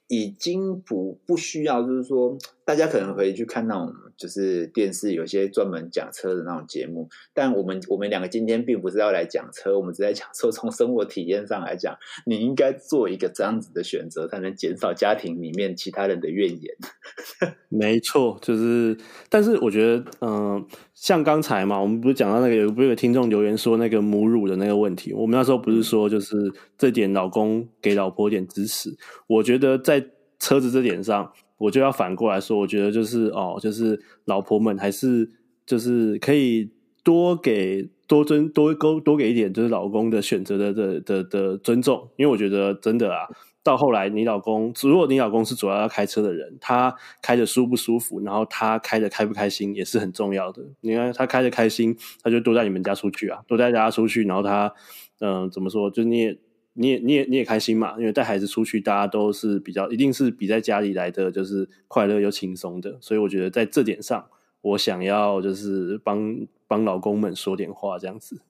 [0.09, 7.07] 已经不不需要，就是说，大家可能可以去看那种，就是电视有些专门讲车的那种节目。
[7.33, 11.95] 但我们我们两个今天并不是要来讲车，我们只在讲说，从生活体验上来讲，
[12.25, 16.75] 你应该做一个这样子的选择，才能减少家庭里面其他人的怨言。
[17.69, 18.97] 没错，就是，
[19.29, 26.35] 但是我觉得，嗯、呃，像刚才嘛，我们不是讲到那个有不是有听众留言说那个母乳的那个问题，我们那时候不是说就是
[26.77, 28.93] 这点老公给老婆点支持，
[29.27, 29.93] 我觉得在。
[29.93, 30.09] 在
[30.39, 31.31] 车子这点上，
[31.63, 35.29] 我就要反过来说，我觉得就是哦，就是老婆们还是
[35.65, 36.69] 就是可以
[37.03, 43.27] 多给多尊多多多给一点，就是老公的选择的的的的尊重，因为我觉得真的啊，
[43.63, 50.61] 到后来你老公，如果你老公是主要要开车的人，他开着舒不舒服，然后他开着开不开心也是很重要的。
[50.81, 54.73] 你看他开着开心，他就多带你们家出去啊，多带大家出去，然后他
[55.19, 56.37] 嗯、怎么说，就你也。
[56.73, 57.95] 你也你也你也开心嘛？
[57.99, 62.97] 因为带孩子出去，大家都是比较，一定是比在家里来的就是快乐又轻松的。
[62.99, 64.27] 所以我觉得在这点上，
[64.61, 68.41] 我想要就是帮帮老公们说点话，这样子。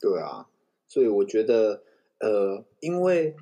[0.00, 0.46] 对啊，
[0.86, 1.82] 所以我觉得，
[2.20, 3.34] 呃，因为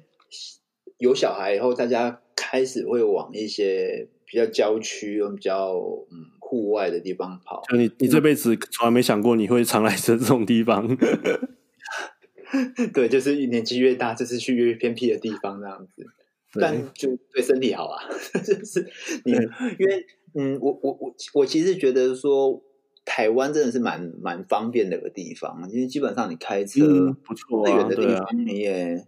[0.98, 5.74] 有小孩以后，大家开始会往一些比较郊区、比较
[6.10, 7.62] 嗯户外的地方跑。
[7.68, 10.96] 就你你这辈子从来没想过你会常来这种地方。
[12.92, 16.04] 对，就是年纪越大，就是去越偏僻的地方这样子，
[16.60, 18.02] 但就对身体好啊。
[18.44, 18.86] 就是
[19.24, 22.62] 你，因为嗯，我我我我其实觉得说，
[23.04, 29.04] 台湾真的是蛮蛮方便的一个地方，因为基本上你开车、嗯、不错、啊，最远的地方你也、啊、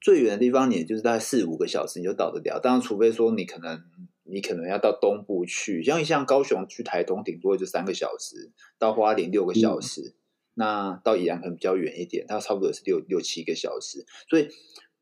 [0.00, 2.60] 最远的地方，你也就是大概四五个小时你就到得了。
[2.60, 3.82] 当然，除非说你可能
[4.22, 10.00] 你可能要到东部去，像像高雄去台东，顶多就三个小时，到花莲六个小时。
[10.00, 10.14] 嗯
[10.58, 14.04] 那到宜兰可能比较远一点，它差不多是六六七个小时。
[14.28, 14.48] 所以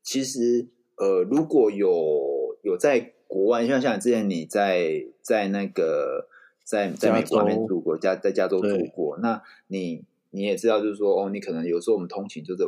[0.03, 6.29] 其实呃，如果有有在国外，像像之前你在在那个
[6.63, 12.63] 在在美国那边住过，加在加州住过，那你你也知道，就是说哦，你可能有时候我们通勤就是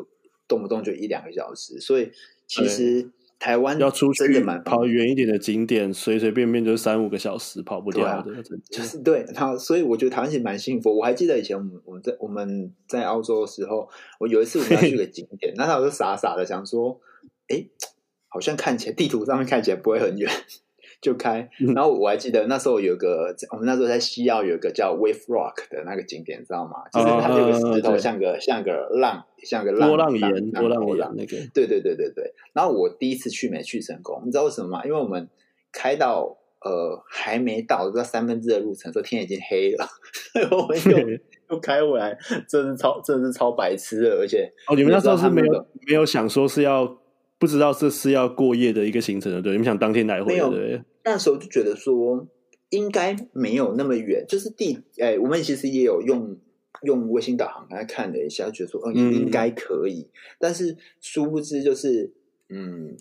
[0.48, 2.10] 动不动就一两个小时，所以
[2.46, 3.10] 其实。
[3.38, 8.24] 台湾要出去跑远一点的景点，随随便便就是三五个小时跑不掉的，啊、
[8.70, 9.24] 就是对。
[9.34, 10.96] 然后，所以我觉得台湾其实蛮幸福。
[10.98, 17.00] 我还记得以前我们我们在我们在澳洲的时候，我有一次我们要去个 景点，那时候就傻傻的想说，
[17.46, 17.64] 哎，
[18.26, 20.28] 好像看起来地图上面看起来不会很远。
[21.00, 26.82] 就开，然后我还记得那时候有个，我们那时候在西澳有一个叫 Wave Rock 的那个景点，知道吗？
[26.92, 31.36] 就是它这个石头像个像个浪，像个浪波浪岩，波浪岩那个。
[31.54, 32.32] 对对对对对。
[32.52, 34.84] 然后我第一次去没去成功，你知道为什么吗？
[34.84, 35.28] 因为我们
[35.70, 39.86] 开到呃还没到，不知道三分之二路程，说天已经黑了，
[40.50, 41.18] 我们又
[41.50, 42.18] 又开回来，
[42.48, 46.98] 真是超真是超白痴的，而且哦，你们那时候是没有没有想说是要。
[47.38, 49.52] 不知道这是要过夜的一个行程的，对？
[49.52, 50.50] 你们想当天来回的？
[50.50, 50.82] 对。
[51.04, 52.26] 那时候就觉得说
[52.70, 56.36] 应该没有那么远，就是地哎，我们其实也有用
[56.82, 60.08] 用卫星导航来看了一下，觉得说嗯应该可以，
[60.38, 62.12] 但是殊不知就是
[62.48, 62.96] 嗯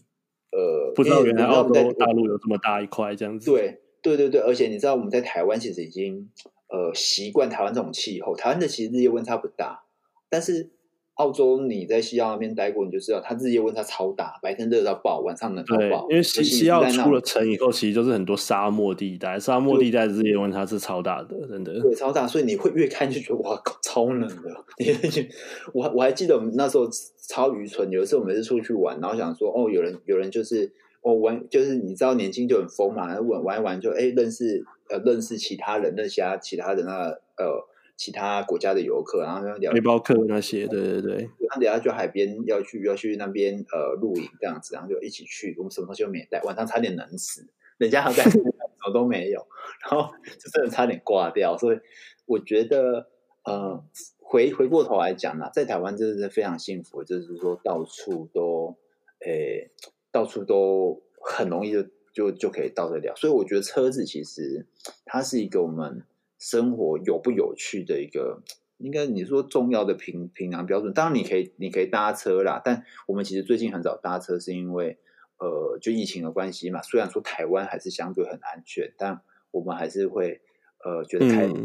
[0.51, 3.49] 呃，不知道原来澳洲大陆有这么大一块这样子。
[3.49, 6.29] 对对对对，而且你知道我们在台湾其实已经
[6.69, 9.83] 呃习惯台湾这种气候，台湾的其实日夜温差不大，
[10.29, 10.69] 但是。
[11.17, 16.07] 澳洲，你在西澳那边待过，你就知道它日夜温差超大，白天热到爆，晚上冷到爆。
[16.09, 21.79] 因为西西澳出了城以后，其实就是很多沙漠地带，沙漠地带日夜温差是超大的，真的。
[21.81, 24.65] 对，超大，所以你会越看就觉得哇，超冷的。
[25.73, 26.87] 我我还记得我们那时候
[27.27, 37.07] 超愚蠢，有一次我们是出去玩，然后想说哦，有人有人就是哦玩，就是你知道年轻就很疯嘛，玩玩一玩就哎认识呃认识其他人，认识他其他人啊
[37.37, 37.67] 呃。
[37.97, 47.47] 其他国家的游客，然后聊背包客那些，对对对，然后等下去海边要去要去那边呃露营这样子，然后就一起去，我们什么东西都没带，晚上差点冷死，
[47.79, 49.45] 人家还在什么都没有，
[49.81, 51.79] 然后就真的差点挂掉，所以
[52.27, 53.09] 我觉得
[53.43, 53.83] 呃
[54.19, 58.77] 回回过头来讲呢，在台湾真的是非常幸福，就是说到处都
[59.25, 59.71] 诶、欸，
[60.11, 61.83] 到处都很容易就
[62.13, 63.15] 就就可以到得了。
[63.15, 64.67] 所以我觉得车子其实
[65.03, 66.03] 它是一个我们
[66.39, 68.41] 生活有不有趣的一个，
[68.77, 70.93] 应该你说重要的评评量标准。
[70.93, 74.97] 当然你可以你可以搭车啦，但我们其实最近很少搭车，是因为
[75.39, 76.81] 呃就疫情的关系嘛。
[76.81, 79.21] 虽然说台湾还是相对很安全，但
[79.51, 80.41] 我们还是会
[80.83, 81.49] 呃觉得开。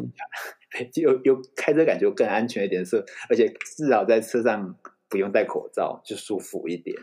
[0.95, 3.47] 有有开车感觉更安全一点，是而且
[3.77, 4.75] 至少在车上
[5.11, 6.97] 不用戴口罩，就舒服一点。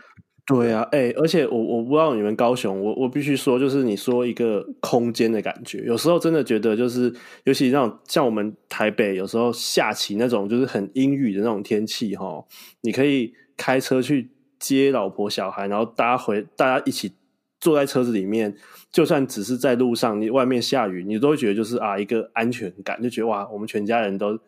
[0.52, 12.44] 对啊，哎、而且我我不知道你们高雄，我我必须说，就是你说一个空间的感觉，有时候真的觉得就是，尤其那种像我们台北，有时候下起那种就是很阴雨的那种天气哈，
[12.80, 14.28] 你可以开车去
[14.58, 17.12] 接老婆小孩，然后大家回大家一起。
[17.62, 18.56] 坐在车子里面，
[18.90, 24.38] 就算只是在路上，你外面下雨，你都会觉得就是啊，一个安全感，就觉得哇，我们全家人都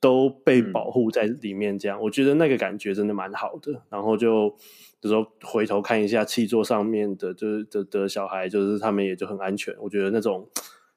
[0.00, 1.78] 都被保护在里面。
[1.78, 3.82] 这样，嗯，我觉得那个感觉真的蛮好的。
[3.90, 4.54] 然后就
[5.00, 9.74] 有时候回头看一下气座上面的，就是的的小孩，就是他们也就很安全。
[9.80, 10.48] 我觉得那种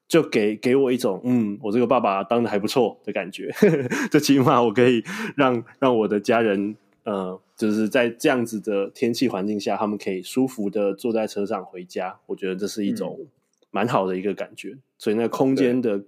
[0.08, 3.50] 就给给我一种嗯，我这个爸爸当的还不错的感觉。
[4.10, 5.02] 最起码我可以
[5.36, 6.76] 让让我的家人。
[7.02, 12.20] 呃，就是在这样子的天气环境下，他们可以舒服的坐在车上回家。
[12.26, 13.18] 我觉得这是一种
[13.70, 14.68] 蛮好的一个感觉。
[14.72, 16.04] 嗯、所以那空间的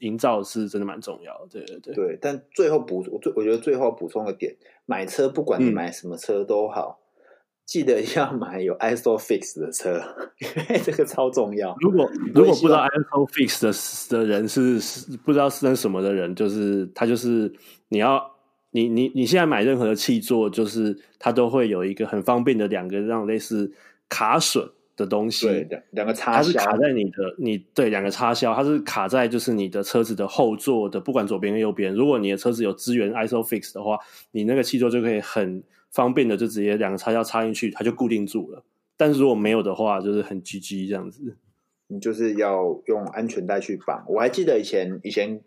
[0.00, 1.46] 营造是真的蛮重要的。
[1.50, 1.94] 对对对。
[1.94, 4.54] 对，但最后补，我最我觉得最后补充个点，
[4.86, 7.22] 买车不管你买什么车都好，嗯、
[7.64, 10.00] 记得要买有 ISOFIX 的车，
[10.38, 11.76] 因为这个超重要。
[11.80, 17.52] 如果如果不知道 ISOFIX 的的人是是不知道是什么的人，就是他就是
[17.88, 18.34] 你要。
[18.70, 23.72] 你你你现在买任何的气座，就是它都会有一个很方便的两个这样类似
[24.10, 31.94] 卡榫的东西，对，两个插销，它是卡在你的你对两个插销，它是卡在就是你的车子的后座的，不管左边跟右边。
[31.94, 33.96] 如果你的车子有支援 ISOFIX 的话，
[34.32, 38.64] 你那个气座就可以很方便的就直接两个插销插进去，它就固定住了。
[38.96, 41.36] 但是如果没有的话，就是很 GG 这样子。
[41.86, 44.04] 你就是要用安全带去绑。
[44.08, 45.40] 我还记得以前以前。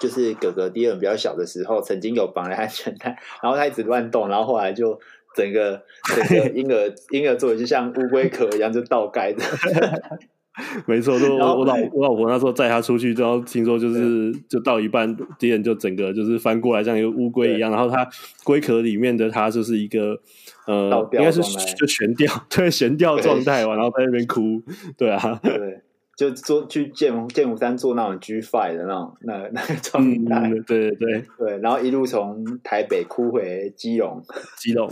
[0.00, 5.00] 就是哥哥第二比较小的时候，曾经有绑了安全带，然后他一直乱动，然后后来就
[5.34, 5.82] 整个
[6.14, 9.42] 整个婴儿婴儿座椅就像乌龟壳一样就倒盖的。
[10.86, 18.04] 没错，就我我老我老婆那时候载他出去，之后听说就是就到一半，敌人就整个就是翻过来，像一个乌龟一样，然后他
[18.42, 20.18] 龟壳里面的他就是一个
[20.66, 21.40] 呃，应该是
[21.76, 24.60] 就悬吊， 对悬吊状态嘛，然后在那边哭，
[24.96, 25.80] 对啊，对。
[26.18, 31.24] 就做去剑剑湖山坐那种 G Five 的那种那 那个状态，嗯，对对对。
[31.38, 34.20] 对，然后一路从台北哭回基隆，
[34.56, 34.90] 基隆，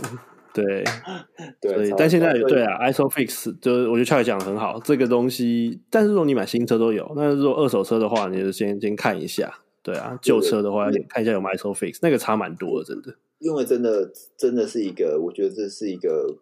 [0.53, 0.85] 对。
[1.59, 9.53] 对，但现在对啊，ISOFIX 就是我觉得 Chuck 讲的很好，这个东西，但是如果你买新车都有，那如果二手车的话，你就先先看一下，
[9.83, 16.37] 对啊，旧车的话看一下有没有 ISOFIX，那个差蛮多的，真的，因为真的真的是一个，我觉得这是一个。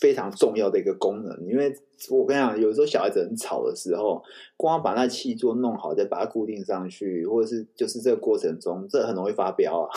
[0.00, 1.72] 非常重要的一个功能，因为
[2.10, 4.22] 我跟你讲，有时候小孩子很吵的时候，
[4.56, 9.88] 光把那气座弄好，再把它固定上去，或者是就是这个过程中，这很容易发飙啊。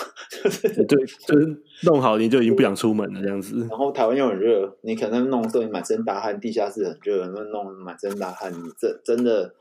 [0.87, 3.59] 对，就是弄好你就已经不想出门了这样子。
[3.69, 9.55] 然后台湾又很热，你可能弄的时候你满身大汗，地下室很热，那弄满身大汗，你这真的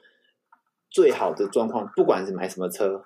[0.91, 3.03] 最好的状况，不管是买什么车。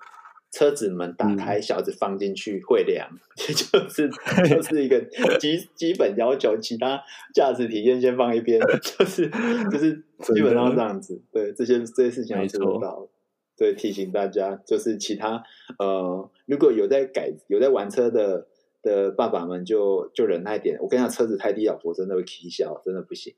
[0.51, 4.09] 车子门打开，小子放进去会凉，这、嗯、就是
[4.49, 4.99] 就是一个
[5.39, 6.57] 基基本要求。
[6.59, 7.01] 其他
[7.33, 9.29] 驾驶体验先放一边， 就是
[9.71, 9.95] 就是
[10.33, 11.21] 基本上这样子。
[11.31, 13.07] 对，这些这些事情要做到。
[13.55, 15.43] 对，提醒大家，就是其他
[15.77, 18.47] 呃，如果有在改有在玩车的
[18.81, 20.77] 的爸爸们就，就就忍耐点。
[20.79, 23.35] 我跟你讲，车子太低，老婆真的会起笑，真的不行。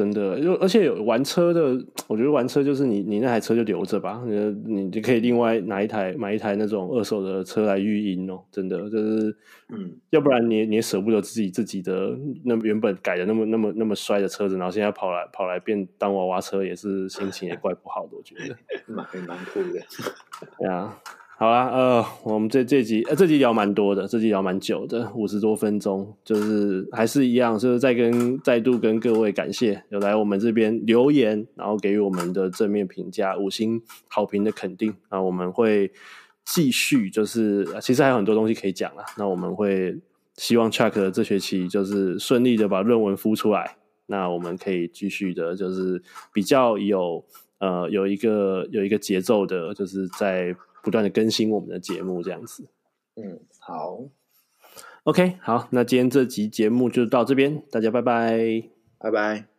[0.00, 1.78] 真的，就而且有玩车的，
[2.08, 4.34] 我觉得玩车就是你，你那台车就留着吧，你
[4.64, 8.42] 你就可以另外拿一台买一台那种二手的车来运营哦。
[8.50, 9.36] 真的，就是，
[9.68, 18.56] 嗯，要不然你你也舍不得自己自己的那原本改的那么那么那么帅的车子，然后现在跑来跑来变当娃娃车，也是心情也怪不好的，我觉得，
[18.88, 19.80] 蛮蛮酷的，
[20.58, 20.98] 对啊。
[21.40, 35.90] 好啦，呃，我们这这集呃这集聊蛮多的，这集聊蛮久的，五十多分钟，就是还是一样，就是再跟再度跟各位感谢有来我们这边留言，然后给予我们的正面评价、五星好评的肯定，啊我们会
[36.44, 39.98] 继续，就是其实还有很多东西可以讲啊，那我们会
[40.36, 46.02] 希望 Chuck 这学期就是顺利的把论文孵出来，那我们可以继续的，就是
[46.34, 47.24] 比较有
[47.60, 50.54] 呃有一个有一个节奏的，就是在。
[50.82, 52.68] 不断的更新我们的节目，这样子。
[53.16, 54.00] 嗯，好
[55.04, 58.62] ，OK，好，那今天这集节目就到这边，大家拜拜，
[58.98, 59.49] 拜拜。